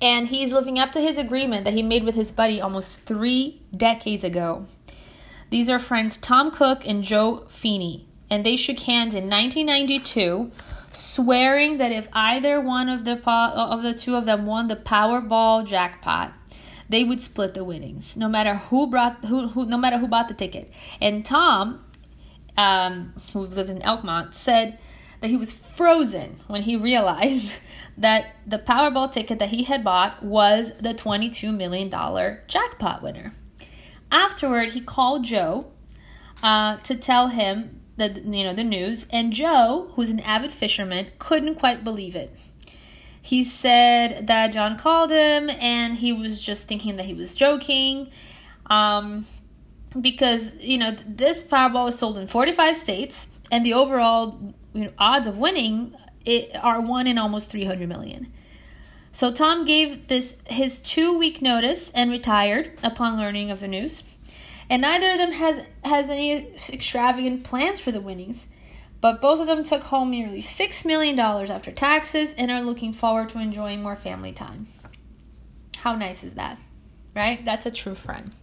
and 0.00 0.26
he's 0.28 0.52
living 0.52 0.78
up 0.78 0.92
to 0.92 1.00
his 1.00 1.18
agreement 1.18 1.64
that 1.64 1.72
he 1.72 1.82
made 1.82 2.04
with 2.04 2.14
his 2.14 2.30
buddy 2.30 2.60
almost 2.60 3.00
three 3.00 3.62
decades 3.74 4.24
ago. 4.24 4.66
These 5.50 5.70
are 5.70 5.78
friends 5.78 6.16
Tom 6.16 6.50
Cook 6.50 6.86
and 6.86 7.04
Joe 7.04 7.46
Feeney, 7.48 8.06
and 8.28 8.44
they 8.44 8.56
shook 8.56 8.80
hands 8.80 9.14
in 9.14 9.30
1992, 9.30 10.50
swearing 10.90 11.78
that 11.78 11.92
if 11.92 12.08
either 12.12 12.60
one 12.60 12.88
of 12.88 13.04
the 13.04 13.16
of 13.30 13.82
the 13.82 13.94
two 13.94 14.16
of 14.16 14.26
them 14.26 14.46
won 14.46 14.66
the 14.66 14.76
Powerball 14.76 15.66
jackpot, 15.66 16.32
they 16.88 17.04
would 17.04 17.20
split 17.20 17.54
the 17.54 17.64
winnings, 17.64 18.16
no 18.16 18.28
matter 18.28 18.56
who 18.56 18.86
brought 18.88 19.24
who, 19.24 19.48
who 19.48 19.64
no 19.64 19.76
matter 19.76 19.98
who 19.98 20.08
bought 20.08 20.28
the 20.28 20.34
ticket. 20.34 20.72
And 21.00 21.24
Tom 21.24 21.83
um, 22.56 23.12
who 23.32 23.40
lived 23.40 23.70
in 23.70 23.80
Elkmont, 23.80 24.34
said 24.34 24.78
that 25.20 25.28
he 25.28 25.36
was 25.36 25.52
frozen 25.52 26.40
when 26.46 26.62
he 26.62 26.76
realized 26.90 27.52
that 27.96 28.36
the 28.46 28.58
Powerball 28.58 29.12
ticket 29.12 29.38
that 29.38 29.50
he 29.50 29.64
had 29.64 29.84
bought 29.84 30.22
was 30.22 30.72
the 30.80 30.94
$22 30.94 31.56
million 31.56 31.90
jackpot 32.48 33.02
winner. 33.02 33.32
Afterward, 34.10 34.72
he 34.72 34.80
called 34.80 35.24
Joe 35.24 35.66
uh, 36.42 36.76
to 36.78 36.94
tell 36.94 37.28
him 37.28 37.80
the 37.96 38.08
you 38.24 38.44
know 38.44 38.52
the 38.52 38.64
news, 38.64 39.06
and 39.10 39.32
Joe, 39.32 39.90
who's 39.94 40.10
an 40.10 40.20
avid 40.20 40.52
fisherman, 40.52 41.08
couldn't 41.18 41.54
quite 41.56 41.84
believe 41.84 42.16
it. 42.16 42.36
He 43.22 43.44
said 43.44 44.26
that 44.26 44.52
John 44.52 44.76
called 44.76 45.10
him, 45.10 45.48
and 45.48 45.96
he 45.96 46.12
was 46.12 46.42
just 46.42 46.68
thinking 46.68 46.96
that 46.96 47.06
he 47.06 47.14
was 47.14 47.36
joking. 47.36 48.10
Um, 48.66 49.26
because 50.00 50.54
you 50.60 50.78
know 50.78 50.96
this 51.06 51.42
Powerball 51.42 51.88
is 51.88 51.98
sold 51.98 52.18
in 52.18 52.26
45 52.26 52.76
states, 52.76 53.28
and 53.50 53.64
the 53.64 53.74
overall 53.74 54.54
you 54.72 54.84
know, 54.84 54.92
odds 54.98 55.26
of 55.26 55.36
winning 55.36 55.94
it, 56.24 56.56
are 56.56 56.80
one 56.80 57.06
in 57.06 57.18
almost 57.18 57.50
300 57.50 57.88
million. 57.88 58.32
So 59.12 59.32
Tom 59.32 59.64
gave 59.64 60.08
this 60.08 60.38
his 60.46 60.82
two 60.82 61.16
week 61.16 61.40
notice 61.40 61.90
and 61.94 62.10
retired 62.10 62.72
upon 62.82 63.16
learning 63.16 63.50
of 63.50 63.60
the 63.60 63.68
news. 63.68 64.02
And 64.68 64.82
neither 64.82 65.10
of 65.10 65.18
them 65.18 65.32
has 65.32 65.64
has 65.84 66.10
any 66.10 66.52
extravagant 66.72 67.44
plans 67.44 67.78
for 67.78 67.92
the 67.92 68.00
winnings, 68.00 68.48
but 69.00 69.20
both 69.20 69.38
of 69.38 69.46
them 69.46 69.62
took 69.62 69.84
home 69.84 70.10
nearly 70.10 70.40
six 70.40 70.84
million 70.84 71.14
dollars 71.14 71.50
after 71.50 71.70
taxes 71.70 72.34
and 72.36 72.50
are 72.50 72.62
looking 72.62 72.92
forward 72.92 73.28
to 73.30 73.38
enjoying 73.38 73.82
more 73.82 73.94
family 73.94 74.32
time. 74.32 74.66
How 75.76 75.94
nice 75.94 76.24
is 76.24 76.34
that? 76.34 76.58
Right? 77.14 77.44
That's 77.44 77.66
a 77.66 77.70
true 77.70 77.94
friend. 77.94 78.34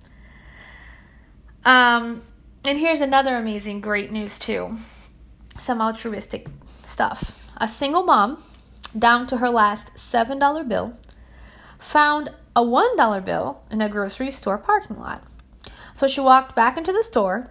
Um, 1.64 2.24
and 2.66 2.78
here's 2.78 3.02
another 3.02 3.36
amazing, 3.36 3.82
great 3.82 4.12
news 4.12 4.40
too. 4.40 4.78
Some 5.58 5.82
altruistic 5.82 6.48
stuff. 6.84 7.38
A 7.58 7.68
single 7.68 8.04
mom, 8.04 8.44
down 8.98 9.28
to 9.28 9.38
her 9.38 9.50
last 9.50 9.94
$7 9.96 10.68
bill, 10.68 10.98
found 11.80 12.32
a 12.56 12.62
$1 12.62 13.26
bill 13.26 13.62
in 13.70 13.82
a 13.82 13.90
grocery 13.90 14.32
store 14.32 14.58
parking 14.58 15.00
lot. 15.00 15.24
So 15.94 16.08
she 16.08 16.22
walked 16.22 16.56
back 16.56 16.78
into 16.78 16.92
the 16.92 17.04
store 17.04 17.50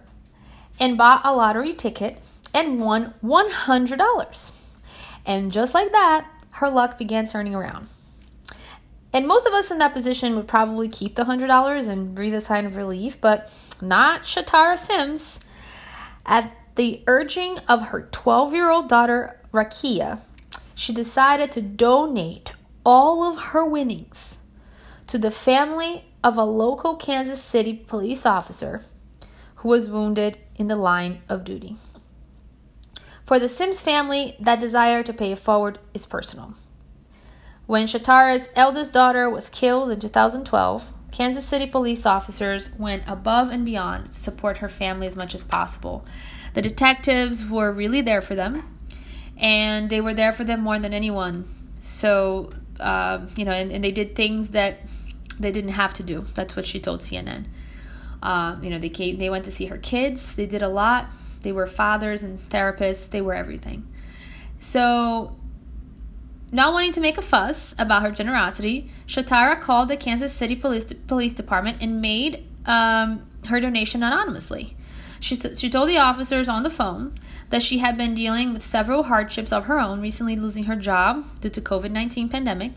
and 0.79 0.97
bought 0.97 1.21
a 1.23 1.33
lottery 1.33 1.73
ticket 1.73 2.17
and 2.53 2.79
won 2.79 3.13
$100. 3.23 4.51
And 5.25 5.51
just 5.51 5.73
like 5.73 5.91
that, 5.91 6.27
her 6.51 6.69
luck 6.69 6.97
began 6.97 7.27
turning 7.27 7.55
around. 7.55 7.87
And 9.13 9.27
most 9.27 9.45
of 9.45 9.53
us 9.53 9.71
in 9.71 9.79
that 9.79 9.93
position 9.93 10.35
would 10.35 10.47
probably 10.47 10.87
keep 10.87 11.15
the 11.15 11.25
$100 11.25 11.87
and 11.87 12.15
breathe 12.15 12.33
a 12.33 12.41
sigh 12.41 12.59
of 12.59 12.75
relief, 12.77 13.19
but 13.19 13.51
not 13.81 14.23
Shatara 14.23 14.77
Sims. 14.77 15.39
At 16.25 16.51
the 16.75 17.03
urging 17.07 17.57
of 17.67 17.87
her 17.87 18.07
12 18.11 18.53
year 18.53 18.69
old 18.69 18.87
daughter, 18.87 19.39
Rakia, 19.53 20.19
she 20.75 20.93
decided 20.93 21.51
to 21.51 21.61
donate 21.61 22.51
all 22.85 23.23
of 23.23 23.37
her 23.37 23.65
winnings 23.65 24.37
to 25.07 25.17
the 25.17 25.31
family 25.31 26.05
of 26.23 26.37
a 26.37 26.43
local 26.43 26.95
Kansas 26.95 27.41
City 27.41 27.73
police 27.73 28.25
officer 28.25 28.85
who 29.55 29.69
was 29.69 29.89
wounded 29.89 30.37
in 30.55 30.67
the 30.67 30.75
line 30.75 31.21
of 31.27 31.43
duty. 31.43 31.75
For 33.23 33.39
the 33.39 33.49
Sims 33.49 33.81
family, 33.81 34.35
that 34.39 34.59
desire 34.59 35.03
to 35.03 35.13
pay 35.13 35.33
it 35.33 35.39
forward 35.39 35.79
is 35.93 36.05
personal. 36.05 36.55
When 37.71 37.87
Shatara's 37.87 38.49
eldest 38.53 38.91
daughter 38.91 39.29
was 39.29 39.49
killed 39.49 39.91
in 39.91 39.99
2012, 40.01 40.93
Kansas 41.13 41.45
City 41.45 41.65
police 41.65 42.05
officers 42.05 42.69
went 42.77 43.01
above 43.07 43.47
and 43.47 43.63
beyond 43.63 44.07
to 44.07 44.13
support 44.13 44.57
her 44.57 44.67
family 44.67 45.07
as 45.07 45.15
much 45.15 45.33
as 45.33 45.45
possible. 45.45 46.05
The 46.53 46.61
detectives 46.61 47.49
were 47.49 47.71
really 47.71 48.01
there 48.01 48.19
for 48.19 48.35
them, 48.35 48.77
and 49.37 49.89
they 49.89 50.01
were 50.01 50.13
there 50.13 50.33
for 50.33 50.43
them 50.43 50.59
more 50.59 50.79
than 50.79 50.93
anyone. 50.93 51.47
So, 51.79 52.51
uh, 52.77 53.27
you 53.37 53.45
know, 53.45 53.53
and, 53.53 53.71
and, 53.71 53.81
they 53.81 53.93
did 53.93 54.17
things 54.17 54.49
that 54.49 54.79
they 55.39 55.53
didn't 55.53 55.71
have 55.71 55.93
to 55.93 56.03
do. 56.03 56.25
That's 56.35 56.57
what 56.57 56.67
she 56.67 56.77
told 56.77 56.99
CNN. 56.99 57.45
Uh, 58.21 58.57
you 58.61 58.69
know, 58.69 58.79
they 58.79 58.89
came, 58.89 59.17
they 59.17 59.29
went 59.29 59.45
to 59.45 59.51
see 59.51 59.67
her 59.67 59.77
kids. 59.77 60.35
They 60.35 60.45
did 60.45 60.61
a 60.61 60.67
lot. 60.67 61.05
They 61.39 61.53
were 61.53 61.67
fathers 61.67 62.21
and 62.21 62.37
therapists. 62.49 63.09
They 63.09 63.21
were 63.21 63.33
everything. 63.33 63.87
So 64.59 65.37
not 66.51 66.73
wanting 66.73 66.91
to 66.93 67.01
make 67.01 67.17
a 67.17 67.21
fuss 67.21 67.73
about 67.77 68.01
her 68.01 68.11
generosity, 68.11 68.89
Shatara 69.07 69.59
called 69.59 69.87
the 69.87 69.95
Kansas 69.95 70.33
City 70.33 70.55
Police, 70.55 70.85
Police 71.07 71.33
Department 71.33 71.77
and 71.81 72.01
made 72.01 72.45
um, 72.65 73.25
her 73.47 73.59
donation 73.59 74.03
anonymously. 74.03 74.75
She, 75.19 75.35
she 75.35 75.69
told 75.69 75.87
the 75.87 75.97
officers 75.97 76.49
on 76.49 76.63
the 76.63 76.69
phone 76.69 77.17
that 77.49 77.61
she 77.61 77.77
had 77.77 77.97
been 77.97 78.15
dealing 78.15 78.53
with 78.53 78.63
several 78.63 79.03
hardships 79.03 79.51
of 79.51 79.65
her 79.65 79.79
own, 79.79 80.01
recently 80.01 80.35
losing 80.35 80.65
her 80.65 80.75
job 80.75 81.39
due 81.39 81.49
to 81.49 81.61
COVID-19 81.61 82.29
pandemic. 82.29 82.73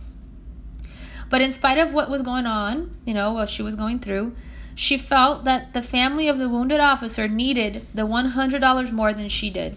But 1.31 1.41
in 1.41 1.53
spite 1.53 1.79
of 1.79 1.95
what 1.95 2.11
was 2.11 2.23
going 2.23 2.47
on, 2.47 2.97
you 3.05 3.15
know, 3.15 3.33
what 3.33 3.51
she 3.51 3.63
was 3.63 3.75
going 3.75 3.99
through, 3.99 4.37
she 4.75 4.99
felt 4.99 5.45
that 5.45 5.73
the 5.73 5.83
family 5.83 6.29
of 6.29 6.39
the 6.39 6.49
wounded 6.49 6.81
officer 6.81 7.27
needed 7.27 7.87
the 7.95 8.07
$100 8.07 8.93
more 8.93 9.13
than 9.13 9.29
she 9.29 9.49
did 9.49 9.77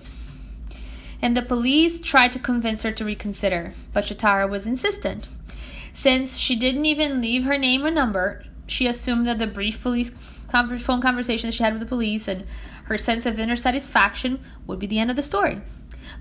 and 1.21 1.35
the 1.35 1.41
police 1.41 1.99
tried 1.99 2.31
to 2.33 2.39
convince 2.39 2.83
her 2.83 2.91
to 2.91 3.05
reconsider, 3.05 3.73
but 3.93 4.05
Shatara 4.05 4.49
was 4.49 4.65
insistent. 4.65 5.27
Since 5.93 6.37
she 6.37 6.55
didn't 6.55 6.85
even 6.85 7.21
leave 7.21 7.43
her 7.45 7.57
name 7.57 7.83
or 7.83 7.91
number, 7.91 8.43
she 8.67 8.87
assumed 8.87 9.25
that 9.25 9.39
the 9.39 9.47
brief 9.47 9.81
police 9.81 10.11
phone 10.11 11.01
conversation 11.01 11.51
she 11.51 11.63
had 11.63 11.73
with 11.73 11.81
the 11.81 11.87
police 11.87 12.27
and 12.27 12.45
her 12.83 12.97
sense 12.97 13.25
of 13.25 13.39
inner 13.39 13.55
satisfaction 13.55 14.39
would 14.65 14.79
be 14.79 14.87
the 14.87 14.99
end 14.99 15.09
of 15.09 15.15
the 15.15 15.23
story. 15.23 15.61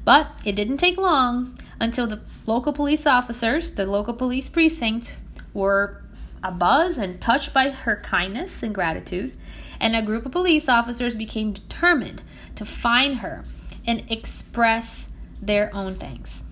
But 0.04 0.30
it 0.44 0.56
didn't 0.56 0.78
take 0.78 0.96
long 0.96 1.56
until 1.80 2.06
the 2.06 2.20
local 2.46 2.72
police 2.72 3.06
officers, 3.06 3.72
the 3.72 3.86
local 3.86 4.14
police 4.14 4.48
precinct, 4.48 5.16
were 5.52 6.02
abuzz 6.42 6.98
and 6.98 7.20
touched 7.20 7.52
by 7.52 7.70
her 7.70 7.96
kindness 8.02 8.62
and 8.62 8.74
gratitude, 8.74 9.36
and 9.80 9.94
a 9.94 10.02
group 10.02 10.26
of 10.26 10.32
police 10.32 10.68
officers 10.68 11.14
became 11.14 11.52
determined 11.52 12.22
to 12.54 12.64
find 12.64 13.18
her 13.18 13.44
and 13.86 14.04
express 14.10 15.08
their 15.40 15.74
own 15.74 15.94
thanks. 15.94 16.42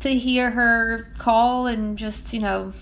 To 0.00 0.10
hear 0.10 0.50
her 0.50 1.08
call 1.18 1.66
and 1.66 1.96
just, 1.96 2.32
you 2.32 2.40
know, 2.40 2.72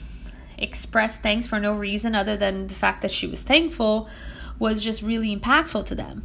express 0.59 1.16
thanks 1.16 1.47
for 1.47 1.61
no 1.61 1.75
reason 1.75 2.14
other 2.14 2.37
than 2.37 2.66
the 2.66 2.75
fact 2.75 3.02
that 3.02 3.11
she 3.11 3.26
was 3.26 3.42
thankful 3.42 4.09
was 4.59 4.83
just 4.83 5.02
really 5.02 5.35
impactful 5.35 5.87
to 5.87 5.94
them. 5.94 6.23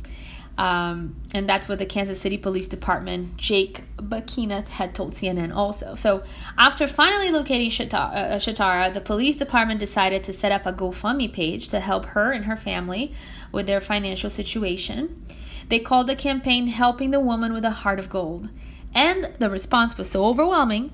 Um, 0.58 1.15
and 1.34 1.48
that's 1.48 1.69
what 1.69 1.79
the 1.79 1.86
Kansas 1.86 2.19
City 2.19 2.38
Police 2.38 2.67
Department, 2.67 3.38
Jake 3.38 3.84
Becchina, 3.96 4.67
had 4.67 4.93
told 4.93 5.13
CNN 5.13 5.55
also. 5.55 5.96
So, 5.96 6.24
after 6.58 6.86
finally 6.86 7.31
locating 7.31 7.69
Shatara, 7.69 8.13
uh, 8.13 8.36
Shatara, 8.39 8.93
the 8.93 9.00
police 9.00 9.38
department 9.38 9.79
decided 9.79 10.25
to 10.25 10.34
set 10.34 10.51
up 10.51 10.65
a 10.65 10.74
GoFundMe 10.74 11.31
page 11.31 11.69
to 11.69 11.79
help 11.79 12.08
her 12.08 12.34
and 12.34 12.43
her 12.43 12.58
family 12.58 13.13
with 13.53 13.67
their 13.67 13.79
financial 13.79 14.29
situation. 14.29 15.25
They 15.70 15.80
called 15.80 16.08
the 16.08 16.16
campaign 16.16 16.68
Helping 16.68 17.10
the 17.12 17.20
Woman 17.20 17.54
with 17.54 17.64
a 17.64 17.70
Heart 17.70 18.00
of 18.00 18.10
Gold. 18.10 18.50
And 18.94 19.30
the 19.38 19.50
response 19.50 19.98
was 19.98 20.10
so 20.10 20.26
overwhelming 20.26 20.92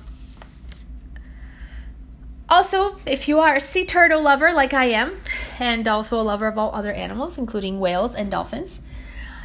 also, 2.47 2.95
if 3.05 3.27
you 3.27 3.39
are 3.39 3.55
a 3.55 3.59
sea 3.59 3.83
turtle 3.85 4.21
lover 4.21 4.53
like 4.53 4.73
I 4.73 4.85
am, 4.85 5.17
and 5.59 5.85
also 5.87 6.19
a 6.19 6.23
lover 6.23 6.47
of 6.47 6.57
all 6.57 6.73
other 6.73 6.93
animals, 6.93 7.37
including 7.37 7.79
whales 7.79 8.15
and 8.15 8.31
dolphins, 8.31 8.81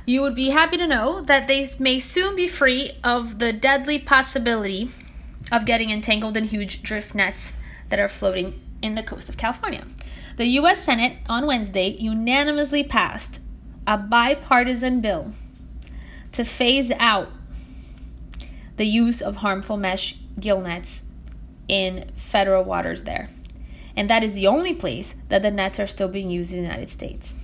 you 0.08 0.22
would 0.22 0.34
be 0.34 0.48
happy 0.48 0.78
to 0.78 0.86
know 0.86 1.20
that 1.20 1.46
they 1.46 1.68
may 1.78 1.98
soon 1.98 2.34
be 2.34 2.48
free 2.48 2.92
of 3.04 3.38
the 3.38 3.52
deadly 3.52 3.98
possibility 3.98 4.90
of 5.52 5.66
getting 5.66 5.90
entangled 5.90 6.34
in 6.34 6.44
huge 6.44 6.82
drift 6.82 7.14
nets 7.14 7.52
that 7.90 7.98
are 7.98 8.08
floating 8.08 8.58
in 8.80 8.94
the 8.94 9.02
coast 9.02 9.28
of 9.28 9.36
California. 9.36 9.84
The 10.38 10.46
U.S. 10.46 10.82
Senate 10.82 11.18
on 11.28 11.46
Wednesday 11.46 11.88
unanimously 11.88 12.84
passed 12.84 13.40
a 13.86 13.98
bipartisan 13.98 15.02
bill 15.02 15.34
to 16.32 16.42
phase 16.42 16.90
out 16.98 17.28
the 18.78 18.86
use 18.86 19.20
of 19.20 19.36
harmful 19.36 19.76
mesh 19.76 20.16
gill 20.40 20.62
nets 20.62 21.02
in 21.68 22.10
federal 22.16 22.64
waters 22.64 23.02
there. 23.02 23.28
And 23.94 24.08
that 24.08 24.22
is 24.22 24.32
the 24.32 24.46
only 24.46 24.74
place 24.74 25.14
that 25.28 25.42
the 25.42 25.50
nets 25.50 25.78
are 25.78 25.86
still 25.86 26.08
being 26.08 26.30
used 26.30 26.54
in 26.54 26.60
the 26.62 26.66
United 26.66 26.88
States. 26.88 27.34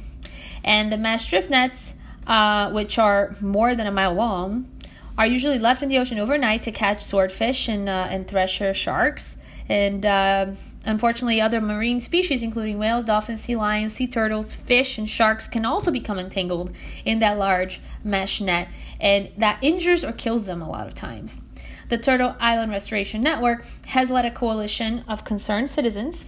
And 0.65 0.91
the 0.91 0.97
mesh 0.97 1.29
drift 1.29 1.51
nets, 1.51 1.93
uh, 2.27 2.71
which 2.73 2.99
are 2.99 3.35
more 3.41 3.75
than 3.75 3.87
a 3.87 3.93
mile 3.93 4.15
long, 4.15 4.71
are 5.17 5.27
usually 5.27 5.59
left 5.59 5.83
in 5.83 5.89
the 5.89 5.99
ocean 5.99 6.19
overnight 6.19 6.63
to 6.65 6.73
catch 6.73 7.05
swordfish 7.05 7.69
and, 7.69 7.89
uh, 7.89 8.09
and 8.11 8.27
thresher 8.27 8.75
sharks. 8.75 9.37
And 9.69 10.05
uh, 10.05 10.47
Unfortunately, 10.87 11.41
other 11.41 11.61
marine 11.63 11.99
species, 11.99 12.43
including 12.43 12.79
whales, 12.79 13.07
dolphins, 13.07 13.41
sea 13.41 13.57
lions, 13.57 13.95
sea 13.95 14.07
turtles, 14.07 14.55
fish, 14.55 14.99
and 14.99 15.09
sharks, 15.09 15.49
can 15.49 15.65
also 15.65 15.91
become 15.91 16.19
entangled 16.19 16.75
in 17.07 17.21
that 17.21 17.39
large 17.39 17.81
mesh 18.03 18.41
net, 18.41 18.69
and 19.01 19.31
that 19.39 19.59
injures 19.63 20.05
or 20.05 20.13
kills 20.13 20.45
them 20.45 20.61
a 20.61 20.69
lot 20.69 20.87
of 20.87 20.95
times. 20.95 21.41
The 21.89 21.97
Turtle 21.97 22.37
Island 22.39 22.71
Restoration 22.71 23.23
Network 23.23 23.65
has 23.87 24.11
led 24.11 24.27
a 24.27 24.31
coalition 24.31 25.05
of 25.09 25.25
concerned 25.25 25.71
citizens 25.71 26.27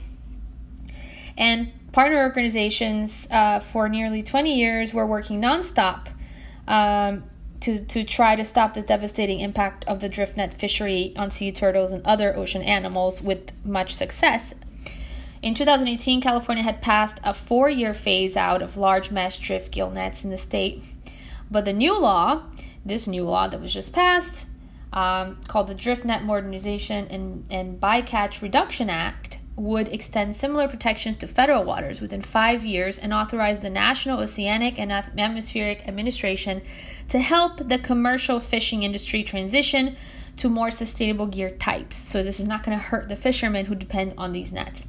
and 1.37 1.71
partner 1.97 2.19
organizations 2.19 3.26
uh, 3.31 3.59
for 3.59 3.88
nearly 3.88 4.23
20 4.23 4.55
years. 4.55 4.93
We're 4.93 5.07
working 5.07 5.41
nonstop 5.41 6.09
um, 6.69 7.25
to, 7.61 7.83
to 7.87 8.05
try 8.05 8.37
to 8.37 8.45
stop 8.45 8.75
the 8.75 8.83
devastating 8.83 9.41
impact 9.41 9.87
of 9.87 10.00
the 10.00 10.09
drift 10.11 10.37
net 10.37 10.53
fishery 10.53 11.15
on 11.17 11.31
sea 11.31 11.53
turtles 11.53 11.93
and 11.93 12.05
other 12.05 12.37
ocean 12.37 12.61
animals 12.61 13.23
with 13.23 13.50
much 13.65 13.95
success. 13.95 14.53
In 15.41 15.55
2018, 15.55 16.21
California 16.21 16.62
had 16.62 16.83
passed 16.83 17.19
a 17.25 17.33
four 17.33 17.71
year 17.71 17.95
phase 17.95 18.37
out 18.37 18.61
of 18.61 18.76
large 18.76 19.11
mesh 19.11 19.38
drift 19.38 19.73
gill 19.73 19.91
nets 19.91 20.23
in 20.23 20.29
the 20.29 20.37
state. 20.37 20.83
But 21.50 21.65
the 21.65 21.73
new 21.73 21.99
law, 21.99 22.43
this 22.85 23.07
new 23.07 23.25
law 23.25 23.49
that 23.49 23.59
was 23.59 23.73
just 23.73 23.95
passed, 23.95 24.45
um, 24.93 25.38
called 25.49 25.69
the 25.69 25.75
Drift 25.75 26.04
Net 26.04 26.25
Modernization 26.25 27.06
and, 27.09 27.47
and 27.50 27.80
Bycatch 27.80 28.43
Reduction 28.43 28.91
Act, 28.91 29.39
would 29.56 29.88
extend 29.88 30.36
similar 30.36 30.69
protections 30.69 31.16
to 31.16 31.26
federal 31.26 31.64
waters 31.64 32.00
within 32.00 32.21
five 32.21 32.64
years 32.64 32.99
and 32.99 33.12
authorize 33.12 33.60
the 33.60 33.71
National 33.71 34.21
Oceanic 34.21 34.78
and 34.78 34.92
Atmospheric 34.92 35.88
Administration 35.88 36.60
to 37.08 37.19
help 37.19 37.69
the 37.69 37.78
commercial 37.78 38.38
fishing 38.38 38.82
industry 38.82 39.23
transition 39.23 39.97
to 40.36 40.50
more 40.50 40.71
sustainable 40.71 41.26
gear 41.26 41.50
types. 41.50 41.97
So, 41.97 42.23
this 42.23 42.38
is 42.38 42.47
not 42.47 42.62
going 42.62 42.76
to 42.76 42.84
hurt 42.84 43.08
the 43.08 43.16
fishermen 43.16 43.66
who 43.66 43.75
depend 43.75 44.12
on 44.19 44.32
these 44.32 44.52
nets. 44.52 44.86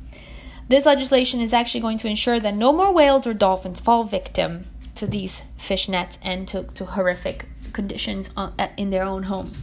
This 0.68 0.86
legislation 0.86 1.40
is 1.40 1.54
actually 1.54 1.80
going 1.80 1.98
to 2.00 2.10
ensure 2.10 2.40
that 2.42 2.54
no 2.54 2.74
more 2.74 2.94
whales 2.94 3.26
or 3.26 3.34
dolphins 3.34 3.80
fall 3.80 4.04
victim 4.04 4.66
to 4.96 5.08
these 5.08 5.44
fish 5.58 5.88
nets 5.88 6.20
and 6.22 6.48
to, 6.50 6.64
to 6.64 6.86
horrific 6.86 7.46
conditions 7.72 8.32
on, 8.36 8.54
in 8.76 8.90
their 8.90 9.04
own 9.04 9.24
home 9.24 9.54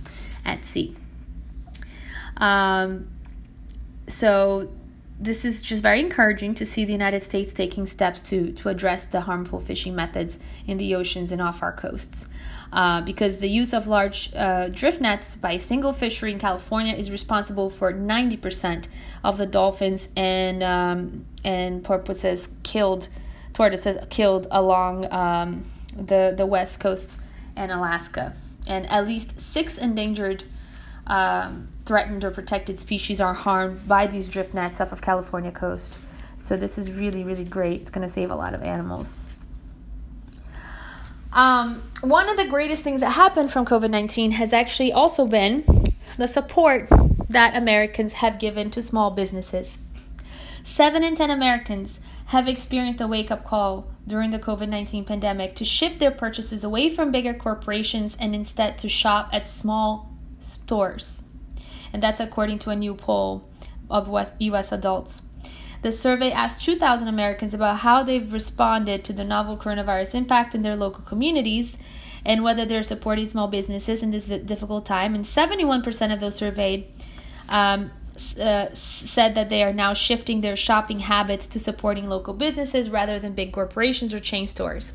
at 0.46 0.64
sea. 0.64 0.96
Um, 2.38 3.10
so, 4.08 4.70
this 5.18 5.44
is 5.44 5.62
just 5.62 5.82
very 5.82 6.00
encouraging 6.00 6.54
to 6.54 6.66
see 6.66 6.84
the 6.84 6.92
United 6.92 7.22
States 7.22 7.52
taking 7.52 7.86
steps 7.86 8.20
to, 8.20 8.52
to 8.52 8.68
address 8.68 9.06
the 9.06 9.22
harmful 9.22 9.60
fishing 9.60 9.94
methods 9.94 10.38
in 10.66 10.76
the 10.76 10.94
oceans 10.94 11.30
and 11.30 11.40
off 11.40 11.62
our 11.62 11.72
coasts. 11.72 12.26
Uh, 12.72 13.00
because 13.02 13.38
the 13.38 13.48
use 13.48 13.72
of 13.72 13.86
large 13.86 14.32
uh, 14.34 14.68
drift 14.68 15.00
nets 15.00 15.36
by 15.36 15.52
a 15.52 15.60
single 15.60 15.92
fishery 15.92 16.32
in 16.32 16.38
California 16.40 16.92
is 16.92 17.10
responsible 17.10 17.70
for 17.70 17.92
90% 17.92 18.88
of 19.22 19.38
the 19.38 19.46
dolphins 19.46 20.08
and 20.16 20.60
um, 20.62 21.24
and 21.44 21.84
porpoises 21.84 22.48
killed, 22.64 23.08
tortoises 23.52 23.96
killed 24.10 24.48
along 24.50 25.06
um, 25.12 25.70
the 25.96 26.34
the 26.36 26.46
west 26.46 26.80
coast 26.80 27.20
and 27.54 27.70
Alaska, 27.70 28.34
and 28.66 28.90
at 28.90 29.06
least 29.06 29.38
six 29.38 29.78
endangered 29.78 30.42
um, 31.06 31.68
threatened 31.84 32.24
or 32.24 32.30
protected 32.30 32.78
species 32.78 33.20
are 33.20 33.34
harmed 33.34 33.86
by 33.86 34.06
these 34.06 34.28
drift 34.28 34.54
nets 34.54 34.80
off 34.80 34.92
of 34.92 35.02
California 35.02 35.52
coast. 35.52 35.98
So 36.38 36.56
this 36.56 36.78
is 36.78 36.92
really, 36.92 37.24
really 37.24 37.44
great. 37.44 37.80
It's 37.80 37.90
going 37.90 38.06
to 38.06 38.12
save 38.12 38.30
a 38.30 38.36
lot 38.36 38.54
of 38.54 38.62
animals. 38.62 39.16
Um, 41.32 41.82
one 42.00 42.28
of 42.28 42.36
the 42.36 42.46
greatest 42.46 42.82
things 42.82 43.00
that 43.00 43.10
happened 43.10 43.50
from 43.50 43.66
COVID 43.66 43.90
19 43.90 44.32
has 44.32 44.52
actually 44.52 44.92
also 44.92 45.26
been 45.26 45.64
the 46.16 46.28
support 46.28 46.88
that 47.28 47.56
Americans 47.56 48.14
have 48.14 48.38
given 48.38 48.70
to 48.70 48.82
small 48.82 49.10
businesses. 49.10 49.78
Seven 50.62 51.02
in 51.02 51.16
10 51.16 51.30
Americans 51.30 52.00
have 52.26 52.48
experienced 52.48 53.00
a 53.00 53.08
wake 53.08 53.30
up 53.30 53.44
call 53.44 53.86
during 54.06 54.30
the 54.30 54.38
COVID 54.38 54.68
19 54.68 55.04
pandemic 55.04 55.56
to 55.56 55.64
shift 55.64 55.98
their 55.98 56.12
purchases 56.12 56.62
away 56.62 56.88
from 56.88 57.10
bigger 57.10 57.34
corporations 57.34 58.16
and 58.20 58.34
instead 58.34 58.78
to 58.78 58.88
shop 58.88 59.28
at 59.32 59.48
small 59.48 60.10
stores 60.38 61.24
and 61.94 62.02
that's 62.02 62.18
according 62.18 62.58
to 62.58 62.70
a 62.70 62.76
new 62.76 62.94
poll 62.94 63.48
of 63.88 64.10
US 64.40 64.72
adults. 64.72 65.22
The 65.82 65.92
survey 65.92 66.32
asked 66.32 66.64
2,000 66.64 67.06
Americans 67.06 67.54
about 67.54 67.78
how 67.78 68.02
they've 68.02 68.32
responded 68.32 69.04
to 69.04 69.12
the 69.12 69.22
novel 69.22 69.56
coronavirus 69.56 70.16
impact 70.16 70.56
in 70.56 70.62
their 70.62 70.74
local 70.74 71.04
communities 71.04 71.78
and 72.24 72.42
whether 72.42 72.64
they're 72.64 72.82
supporting 72.82 73.28
small 73.28 73.46
businesses 73.46 74.02
in 74.02 74.10
this 74.10 74.26
difficult 74.26 74.86
time. 74.86 75.14
And 75.14 75.24
71% 75.24 76.12
of 76.12 76.18
those 76.18 76.34
surveyed 76.34 76.86
um, 77.48 77.92
uh, 78.40 78.66
said 78.74 79.36
that 79.36 79.48
they 79.50 79.62
are 79.62 79.72
now 79.72 79.94
shifting 79.94 80.40
their 80.40 80.56
shopping 80.56 80.98
habits 80.98 81.46
to 81.48 81.60
supporting 81.60 82.08
local 82.08 82.34
businesses 82.34 82.90
rather 82.90 83.20
than 83.20 83.34
big 83.34 83.52
corporations 83.52 84.12
or 84.12 84.18
chain 84.18 84.48
stores. 84.48 84.94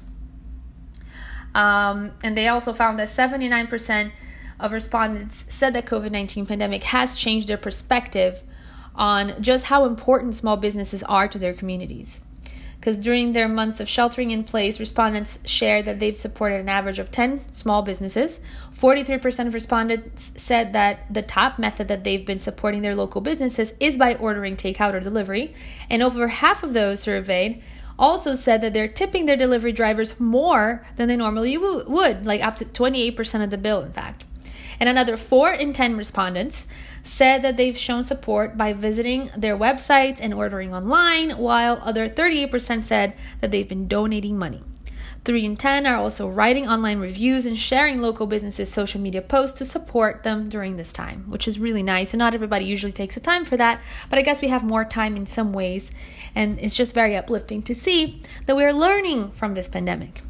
Um, 1.55 2.12
and 2.23 2.35
they 2.35 2.49
also 2.49 2.73
found 2.73 2.99
that 2.99 3.09
79% 3.09 4.12
of 4.59 4.71
respondents 4.71 5.45
said 5.49 5.73
that 5.73 5.85
COVID-19 5.85 6.47
pandemic 6.47 6.83
has 6.85 7.17
changed 7.17 7.47
their 7.47 7.57
perspective 7.57 8.41
on 8.95 9.41
just 9.41 9.65
how 9.65 9.85
important 9.85 10.35
small 10.35 10.57
businesses 10.57 11.03
are 11.03 11.27
to 11.27 11.39
their 11.39 11.53
communities. 11.53 12.19
Because 12.79 12.97
during 12.97 13.33
their 13.33 13.49
months 13.49 13.81
of 13.81 13.89
sheltering 13.89 14.31
in 14.31 14.45
place, 14.45 14.79
respondents 14.79 15.39
shared 15.45 15.83
that 15.83 15.99
they've 15.99 16.15
supported 16.15 16.61
an 16.61 16.69
average 16.69 16.97
of 16.97 17.11
10 17.11 17.51
small 17.51 17.81
businesses. 17.81 18.39
43% 18.73 19.47
of 19.47 19.53
respondents 19.53 20.31
said 20.37 20.71
that 20.71 21.13
the 21.13 21.21
top 21.21 21.59
method 21.59 21.89
that 21.89 22.05
they've 22.05 22.25
been 22.25 22.39
supporting 22.39 22.81
their 22.81 22.95
local 22.95 23.19
businesses 23.19 23.73
is 23.81 23.97
by 23.97 24.15
ordering 24.15 24.55
takeout 24.55 24.93
or 24.93 25.01
delivery. 25.01 25.53
And 25.89 26.01
over 26.01 26.29
half 26.29 26.63
of 26.63 26.73
those 26.73 27.01
surveyed 27.01 27.61
also 27.97 28.33
said 28.33 28.61
that 28.61 28.71
they're 28.71 28.87
tipping 28.87 29.25
their 29.25 29.35
delivery 29.35 29.73
drivers 29.73 30.17
more 30.17 30.85
than 30.95 31.09
they 31.09 31.17
normally 31.17 31.57
would, 31.57 32.25
like 32.25 32.41
up 32.41 32.55
to 32.55 32.65
28% 32.65 33.43
of 33.43 33.49
the 33.49 33.57
bill, 33.57 33.81
in 33.81 33.91
fact. 33.91 34.23
And 34.79 34.87
another 34.87 35.17
4 35.17 35.53
in 35.53 35.73
10 35.73 35.97
respondents 35.97 36.67
said 37.03 37.41
that 37.41 37.57
they've 37.57 37.77
shown 37.77 38.03
support 38.03 38.57
by 38.57 38.73
visiting 38.73 39.29
their 39.35 39.57
websites 39.57 40.17
and 40.19 40.33
ordering 40.33 40.73
online, 40.73 41.31
while 41.37 41.79
other 41.81 42.07
38% 42.07 42.85
said 42.85 43.13
that 43.41 43.51
they've 43.51 43.67
been 43.67 43.87
donating 43.87 44.37
money. 44.37 44.63
3 45.25 45.45
in 45.45 45.55
10 45.57 45.85
are 45.85 45.97
also 45.97 46.29
writing 46.29 46.67
online 46.67 46.99
reviews 46.99 47.45
and 47.45 47.59
sharing 47.59 48.01
local 48.01 48.25
businesses' 48.25 48.71
social 48.71 49.01
media 49.01 49.21
posts 49.21 49.57
to 49.57 49.65
support 49.65 50.23
them 50.23 50.49
during 50.49 50.77
this 50.77 50.93
time, 50.93 51.25
which 51.29 51.47
is 51.47 51.59
really 51.59 51.83
nice. 51.83 52.13
And 52.13 52.19
not 52.19 52.33
everybody 52.33 52.65
usually 52.65 52.93
takes 52.93 53.15
the 53.15 53.21
time 53.21 53.43
for 53.43 53.57
that, 53.57 53.81
but 54.09 54.17
I 54.17 54.21
guess 54.21 54.41
we 54.41 54.47
have 54.47 54.63
more 54.63 54.85
time 54.85 55.17
in 55.17 55.25
some 55.25 55.51
ways. 55.51 55.91
And 56.35 56.57
it's 56.59 56.75
just 56.75 56.95
very 56.95 57.17
uplifting 57.17 57.61
to 57.63 57.75
see 57.75 58.21
that 58.45 58.55
we're 58.55 58.73
learning 58.73 59.31
from 59.31 59.55
this 59.55 59.67
pandemic. 59.67 60.21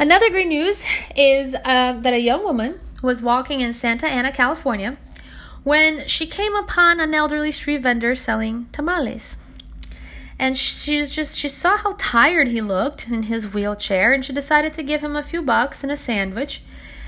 Another 0.00 0.30
great 0.30 0.46
news 0.46 0.84
is 1.16 1.56
uh, 1.64 1.98
that 2.00 2.12
a 2.12 2.20
young 2.20 2.44
woman 2.44 2.78
was 3.02 3.20
walking 3.20 3.62
in 3.62 3.74
Santa 3.74 4.06
Ana, 4.06 4.30
California, 4.30 4.96
when 5.64 6.06
she 6.06 6.24
came 6.24 6.54
upon 6.54 7.00
an 7.00 7.14
elderly 7.14 7.50
street 7.50 7.78
vendor 7.78 8.14
selling 8.14 8.68
tamales. 8.70 9.36
And 10.38 10.56
she 10.56 11.04
just 11.04 11.36
she 11.36 11.48
saw 11.48 11.78
how 11.78 11.96
tired 11.98 12.46
he 12.46 12.60
looked 12.60 13.08
in 13.08 13.24
his 13.24 13.52
wheelchair 13.52 14.12
and 14.12 14.24
she 14.24 14.32
decided 14.32 14.72
to 14.74 14.84
give 14.84 15.00
him 15.00 15.16
a 15.16 15.22
few 15.24 15.42
bucks 15.42 15.82
and 15.82 15.90
a 15.90 15.96
sandwich. 15.96 16.62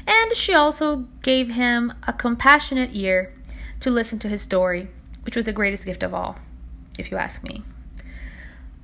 And 0.05 0.35
she 0.35 0.53
also 0.53 1.07
gave 1.22 1.50
him 1.50 1.92
a 2.09 2.12
compassionate 2.12 2.90
ear 2.92 3.33
to 3.79 3.90
listen 3.90 4.18
to 4.18 4.29
his 4.29 4.42
story, 4.42 4.88
which 5.22 5.37
was 5.37 5.44
the 5.44 5.53
greatest 5.53 5.85
gift 5.85 6.03
of 6.03 6.12
all, 6.12 6.38
if 6.98 7.12
you 7.12 7.18
ask 7.18 7.44
me. 7.44 7.62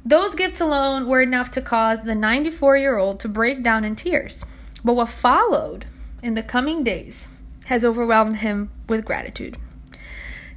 Those 0.06 0.36
gifts 0.36 0.60
alone 0.60 1.08
were 1.08 1.20
enough 1.20 1.50
to 1.50 1.60
cause 1.60 1.98
the 2.04 2.14
94 2.14 2.76
year 2.76 2.96
old 2.96 3.18
to 3.20 3.28
break 3.28 3.64
down 3.64 3.84
in 3.84 3.96
tears. 3.96 4.44
But 4.84 4.94
what 4.94 5.08
followed 5.08 5.86
in 6.22 6.34
the 6.34 6.44
coming 6.44 6.84
days 6.84 7.28
has 7.64 7.84
overwhelmed 7.84 8.36
him 8.36 8.70
with 8.88 9.04
gratitude. 9.04 9.56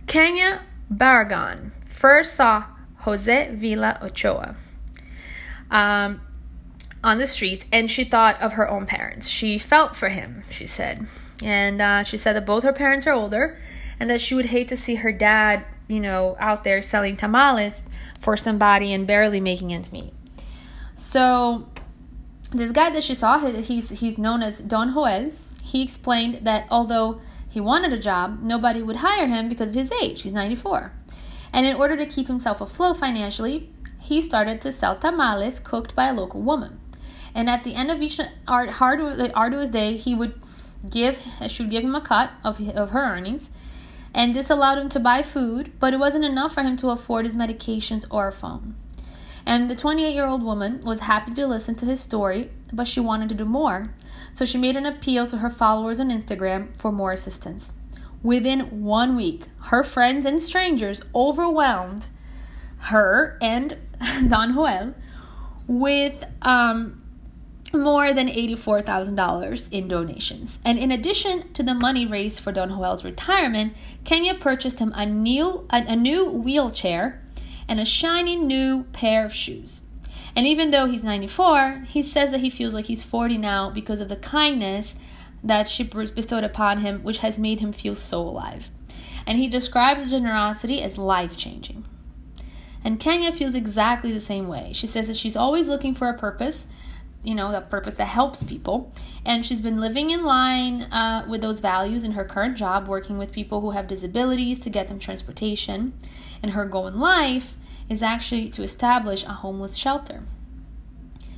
Kenya 0.05 0.61
Barragan 0.93 1.71
first 1.87 2.35
saw 2.35 2.65
Jose 2.97 3.55
Villa 3.55 3.97
Ochoa 4.03 4.55
um, 5.71 6.21
on 7.03 7.17
the 7.17 7.25
streets 7.25 7.65
and 7.71 7.89
she 7.89 8.03
thought 8.03 8.39
of 8.39 8.53
her 8.53 8.69
own 8.69 8.85
parents. 8.85 9.27
She 9.27 9.57
felt 9.57 9.95
for 9.95 10.09
him, 10.09 10.43
she 10.51 10.67
said. 10.67 11.07
And 11.43 11.81
uh, 11.81 12.03
she 12.03 12.19
said 12.19 12.35
that 12.35 12.45
both 12.45 12.63
her 12.63 12.73
parents 12.73 13.07
are 13.07 13.13
older 13.13 13.57
and 13.99 14.11
that 14.11 14.21
she 14.21 14.35
would 14.35 14.45
hate 14.45 14.67
to 14.67 14.77
see 14.77 14.95
her 14.95 15.11
dad, 15.11 15.65
you 15.89 15.99
know, 15.99 16.37
out 16.39 16.63
there 16.63 16.81
selling 16.81 17.17
tamales 17.17 17.81
for 18.19 18.37
somebody 18.37 18.93
and 18.93 19.05
barely 19.05 19.41
making 19.41 19.73
ends 19.73 19.91
meet. 19.91 20.13
So 20.95 21.67
this 22.51 22.71
guy 22.71 22.91
that 22.91 23.03
she 23.03 23.15
saw, 23.15 23.39
he's 23.39 23.89
he's 23.89 24.17
known 24.17 24.41
as 24.41 24.59
Don 24.59 24.93
Joel. 24.93 25.31
He 25.63 25.83
explained 25.83 26.45
that 26.45 26.67
although 26.69 27.19
he 27.49 27.59
wanted 27.59 27.91
a 27.91 27.99
job, 27.99 28.39
nobody 28.41 28.81
would 28.81 28.97
hire 28.97 29.27
him 29.27 29.49
because 29.49 29.69
of 29.69 29.75
his 29.75 29.91
age. 30.03 30.21
He's 30.21 30.33
94. 30.33 30.93
And 31.51 31.65
in 31.65 31.75
order 31.75 31.97
to 31.97 32.05
keep 32.05 32.27
himself 32.27 32.61
afloat 32.61 32.97
financially, 32.97 33.71
he 33.99 34.21
started 34.21 34.61
to 34.61 34.71
sell 34.71 34.95
tamales 34.95 35.59
cooked 35.59 35.95
by 35.95 36.07
a 36.07 36.13
local 36.13 36.41
woman. 36.41 36.79
And 37.33 37.49
at 37.49 37.63
the 37.63 37.75
end 37.75 37.89
of 37.89 38.01
each 38.01 38.19
hard, 38.47 38.69
arduous 39.35 39.69
day, 39.69 39.95
he 39.95 40.13
would 40.15 40.39
give 40.89 41.17
she 41.47 41.63
would 41.63 41.71
give 41.71 41.83
him 41.83 41.95
a 41.95 42.01
cut 42.01 42.31
of, 42.43 42.61
of 42.69 42.91
her 42.91 43.01
earnings 43.01 43.49
and 44.13 44.35
this 44.35 44.49
allowed 44.49 44.77
him 44.77 44.89
to 44.89 44.99
buy 44.99 45.21
food, 45.21 45.71
but 45.79 45.93
it 45.93 45.99
wasn't 45.99 46.25
enough 46.25 46.53
for 46.53 46.63
him 46.63 46.77
to 46.77 46.89
afford 46.89 47.25
his 47.25 47.35
medications 47.35 48.05
or 48.09 48.27
a 48.27 48.31
phone. 48.31 48.75
And 49.45 49.69
the 49.69 49.75
28 49.75 50.13
year 50.13 50.27
old 50.27 50.43
woman 50.43 50.81
was 50.83 51.01
happy 51.01 51.33
to 51.33 51.47
listen 51.47 51.75
to 51.75 51.85
his 51.85 51.99
story, 51.99 52.49
but 52.71 52.87
she 52.87 52.99
wanted 52.99 53.29
to 53.29 53.35
do 53.35 53.45
more. 53.45 53.93
So 54.33 54.45
she 54.45 54.57
made 54.57 54.75
an 54.75 54.85
appeal 54.85 55.27
to 55.27 55.37
her 55.37 55.49
followers 55.49 55.99
on 55.99 56.09
Instagram 56.09 56.75
for 56.77 56.91
more 56.91 57.11
assistance. 57.11 57.71
Within 58.21 58.83
one 58.83 59.15
week, 59.15 59.45
her 59.65 59.83
friends 59.83 60.25
and 60.25 60.41
strangers 60.41 61.01
overwhelmed 61.15 62.09
her 62.77 63.37
and 63.41 63.77
Don 64.27 64.53
Joel 64.53 64.93
with 65.67 66.23
um, 66.41 66.98
more 67.73 68.13
than 68.13 68.27
$84,000 68.27 69.71
in 69.71 69.87
donations. 69.87 70.59
And 70.65 70.77
in 70.79 70.91
addition 70.91 71.53
to 71.53 71.63
the 71.63 71.73
money 71.73 72.05
raised 72.05 72.39
for 72.39 72.51
Don 72.51 72.69
Joel's 72.69 73.03
retirement, 73.03 73.73
Kenya 74.03 74.35
purchased 74.35 74.79
him 74.79 74.93
a 74.95 75.05
new, 75.05 75.67
a, 75.69 75.83
a 75.87 75.95
new 75.95 76.25
wheelchair 76.25 77.21
and 77.67 77.79
a 77.79 77.85
shiny 77.85 78.35
new 78.35 78.83
pair 78.93 79.25
of 79.25 79.33
shoes. 79.33 79.81
And 80.35 80.47
even 80.47 80.71
though 80.71 80.85
he's 80.85 81.03
94, 81.03 81.85
he 81.87 82.01
says 82.01 82.31
that 82.31 82.39
he 82.39 82.49
feels 82.49 82.73
like 82.73 82.85
he's 82.85 83.03
40 83.03 83.37
now 83.37 83.69
because 83.69 84.01
of 84.01 84.09
the 84.09 84.15
kindness 84.15 84.95
that 85.43 85.67
she 85.67 85.83
bestowed 85.83 86.43
upon 86.43 86.79
him, 86.79 87.03
which 87.03 87.19
has 87.19 87.39
made 87.39 87.59
him 87.59 87.71
feel 87.71 87.95
so 87.95 88.21
alive. 88.21 88.69
And 89.25 89.37
he 89.37 89.47
describes 89.47 90.09
generosity 90.09 90.81
as 90.81 90.97
life 90.97 91.37
changing. 91.37 91.85
And 92.83 92.99
Kenya 92.99 93.31
feels 93.31 93.55
exactly 93.55 94.11
the 94.11 94.21
same 94.21 94.47
way. 94.47 94.71
She 94.73 94.87
says 94.87 95.07
that 95.07 95.17
she's 95.17 95.35
always 95.35 95.67
looking 95.67 95.93
for 95.93 96.09
a 96.09 96.17
purpose 96.17 96.65
you 97.23 97.35
know 97.35 97.51
that 97.51 97.69
purpose 97.69 97.95
that 97.95 98.05
helps 98.05 98.43
people. 98.43 98.93
And 99.25 99.45
she's 99.45 99.61
been 99.61 99.79
living 99.79 100.11
in 100.11 100.23
line 100.23 100.83
uh, 100.83 101.25
with 101.27 101.41
those 101.41 101.59
values 101.59 102.03
in 102.03 102.13
her 102.13 102.23
current 102.23 102.57
job 102.57 102.87
working 102.87 103.17
with 103.17 103.31
people 103.31 103.61
who 103.61 103.71
have 103.71 103.87
disabilities 103.87 104.59
to 104.61 104.69
get 104.69 104.87
them 104.87 104.99
transportation. 104.99 105.93
And 106.41 106.51
her 106.53 106.65
goal 106.65 106.87
in 106.87 106.99
life 106.99 107.57
is 107.89 108.01
actually 108.01 108.49
to 108.49 108.63
establish 108.63 109.23
a 109.25 109.33
homeless 109.33 109.75
shelter. 109.75 110.23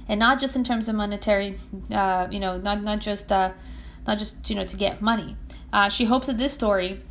And 0.07 0.19
not 0.19 0.39
just 0.39 0.55
in 0.55 0.63
terms 0.63 0.87
of 0.87 0.95
monetary 0.95 1.59
uh, 1.91 2.27
you 2.29 2.39
know 2.39 2.57
not, 2.57 2.83
not 2.83 2.99
just 2.99 3.31
uh, 3.31 3.51
not 4.05 4.19
just 4.19 4.49
you 4.49 4.55
know 4.55 4.65
to 4.65 4.77
get 4.77 5.01
money. 5.01 5.35
Uh, 5.73 5.89
she 5.89 6.05
hopes 6.05 6.27
that 6.27 6.37
this 6.37 6.53
story 6.53 7.01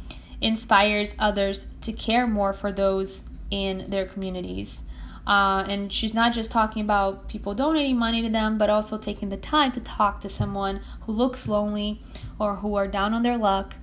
inspires 0.41 1.15
others 1.19 1.67
to 1.83 1.93
care 1.93 2.27
more 2.27 2.53
for 2.53 2.73
those 2.73 3.25
in 3.51 3.91
their 3.91 4.07
communities 4.07 4.79
uh, 5.27 5.65
and 5.69 5.93
she's 5.93 6.15
not 6.15 6.33
just 6.33 6.51
talking 6.51 6.83
about 6.83 7.29
people 7.29 7.55
donating 7.55 7.99
money 7.99 8.23
to 8.23 8.29
them, 8.29 8.59
but 8.59 8.71
also 8.71 8.99
taking 8.99 9.29
the 9.29 9.37
time 9.37 9.73
to 9.73 9.81
talk 9.81 10.21
to 10.23 10.29
someone 10.29 10.81
who 11.03 11.13
looks 11.13 11.47
lonely 11.47 12.03
or 12.39 12.57
who 12.57 12.75
are 12.75 12.89
down 12.89 13.15
on 13.15 13.23
their 13.23 13.37
luck, 13.37 13.75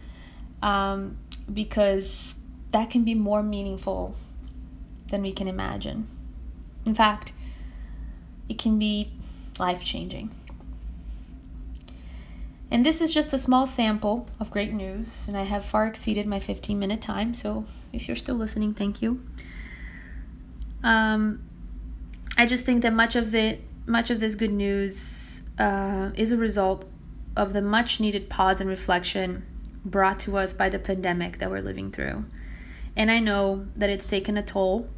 um, 0.62 1.18
because 1.54 2.36
that 2.72 2.90
can 2.90 3.04
be 3.04 3.14
more 3.14 3.44
meaningful 3.44 4.16
than 5.10 5.22
we 5.22 5.32
can 5.32 5.48
imagine. 5.48 6.08
In 6.86 6.94
fact, 6.94 7.32
it 8.50 8.58
can 8.58 8.80
be 8.80 9.12
life 9.60 9.84
changing. 9.84 10.32
And 12.70 12.86
this 12.86 13.00
is 13.00 13.14
just 13.14 13.32
a 13.32 13.38
small 13.38 13.66
sample 13.66 14.28
of 14.40 14.52
great 14.52 14.74
news, 14.74 15.26
and 15.28 15.38
I 15.38 15.44
have 15.44 15.64
far 15.64 15.88
exceeded 15.88 16.28
my 16.28 16.40
15 16.40 16.78
minute 16.78 17.02
time, 17.02 17.34
so 17.34 17.66
if 17.94 18.08
you're 18.08 18.16
still 18.16 18.36
listening, 18.36 18.74
thank 18.74 19.02
you. 19.02 19.22
Um, 20.84 21.48
I 22.38 22.46
just 22.46 22.66
think 22.66 22.84
that 22.84 22.94
much 22.94 23.16
of 23.16 23.32
the 23.32 23.58
much 23.86 24.10
of 24.10 24.20
this 24.20 24.36
good 24.36 24.52
news 24.52 25.42
uh, 25.58 26.12
is 26.16 26.32
a 26.32 26.38
result 26.38 26.86
of 27.36 27.54
the 27.54 27.62
much 27.62 28.00
needed 28.00 28.30
pause 28.30 28.60
and 28.60 28.70
reflection 28.70 29.46
brought 29.86 30.20
to 30.20 30.38
us 30.38 30.54
by 30.54 30.70
the 30.70 30.80
pandemic 30.80 31.40
that 31.40 31.50
we're 31.50 31.62
living 31.62 31.92
through. 31.92 32.26
And 32.96 33.10
I 33.10 33.20
know 33.20 33.68
that 33.76 33.90
it's 33.90 34.06
taken 34.06 34.38
a 34.38 34.44
toll, 34.44 34.90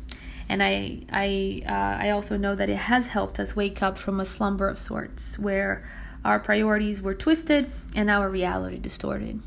and 0.47 0.63
I 0.63 1.01
I 1.11 1.61
uh, 1.65 2.03
I 2.03 2.09
also 2.09 2.37
know 2.37 2.55
that 2.55 2.69
it 2.69 2.77
has 2.77 3.07
helped 3.07 3.39
us 3.39 3.55
wake 3.55 3.81
up 3.81 3.97
from 3.97 4.19
a 4.19 4.25
slumber 4.25 4.67
of 4.67 4.79
sorts 4.79 5.37
where 5.37 5.87
our 6.25 6.39
priorities 6.39 7.01
were 7.01 7.15
twisted 7.15 7.71
and 7.95 8.09
our 8.09 8.29
reality 8.29 8.77
distorted. 8.77 9.41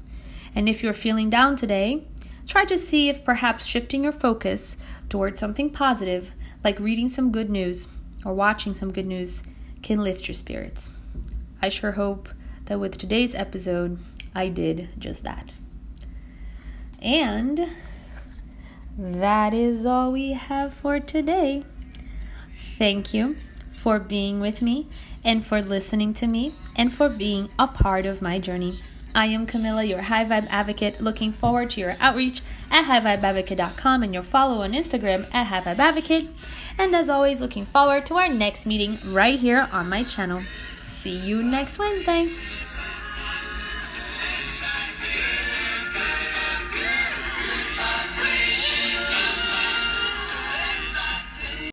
And 0.55 0.69
if 0.69 0.83
you're 0.83 0.93
feeling 0.93 1.31
down 1.31 1.57
today, 1.57 2.07
try 2.47 2.65
to 2.67 2.79
see 2.79 3.09
if 3.09 3.25
perhaps 3.25 3.67
shifting 3.67 4.05
your 4.05 4.13
focus 4.13 4.77
towards 5.09 5.39
something 5.39 5.71
positive, 5.71 6.33
like 6.65 6.79
reading 6.79 7.09
some 7.09 7.33
good 7.33 7.51
news 7.51 7.89
or 8.25 8.35
watching 8.35 8.75
some 8.75 8.93
good 8.93 9.07
news, 9.07 9.43
can 9.83 10.01
lift 10.01 10.29
your 10.29 10.35
spirits. 10.35 10.91
I 11.61 11.69
sure 11.69 11.93
hope 11.93 12.29
that 12.67 12.81
with 12.81 12.99
today's 12.99 13.35
episode, 13.35 13.99
I 14.35 14.49
did 14.49 14.89
just 14.99 15.25
that. 15.25 15.51
And 17.01 17.69
that 18.97 19.53
is 19.53 19.85
all 19.85 20.13
we 20.13 20.33
have 20.33 20.73
for 20.73 21.01
today. 21.01 21.65
Thank 22.55 23.13
you 23.13 23.37
for 23.71 23.99
being 23.99 24.39
with 24.39 24.63
me 24.63 24.89
and 25.25 25.45
for 25.45 25.61
listening 25.61 26.15
to 26.15 26.27
me 26.27 26.53
and 26.77 26.93
for 26.93 27.09
being 27.09 27.49
a 27.59 27.67
part 27.67 28.05
of 28.05 28.23
my 28.23 28.39
journey. 28.39 28.75
I 29.15 29.27
am 29.27 29.47
Camilla, 29.47 29.85
your 29.85 30.01
high 30.03 30.25
vibe 30.25 30.47
advocate, 30.51 31.01
looking 31.01 31.33
forward 31.33 31.71
to 31.71 31.81
your 31.81 31.97
outreach 32.01 32.41
at 32.71 32.85
highvibeadvocate.com 32.85 34.03
and 34.03 34.15
your 34.15 34.23
follow 34.23 34.63
on 34.63 34.73
Instagram 34.73 35.27
at 35.35 35.49
highvibeadvocate. 35.49 36.33
And 36.79 36.95
as 36.95 37.09
always, 37.09 37.41
looking 37.41 37.65
forward 37.65 38.07
to 38.07 38.17
our 38.17 38.29
next 38.29 38.65
meeting 38.67 38.99
right 39.09 39.39
here 39.39 39.69
on 39.73 39.89
my 39.89 40.05
channel. 40.05 40.43
See 40.77 41.17
you 41.17 41.43
next 41.43 41.79
Wednesday. 41.79 42.29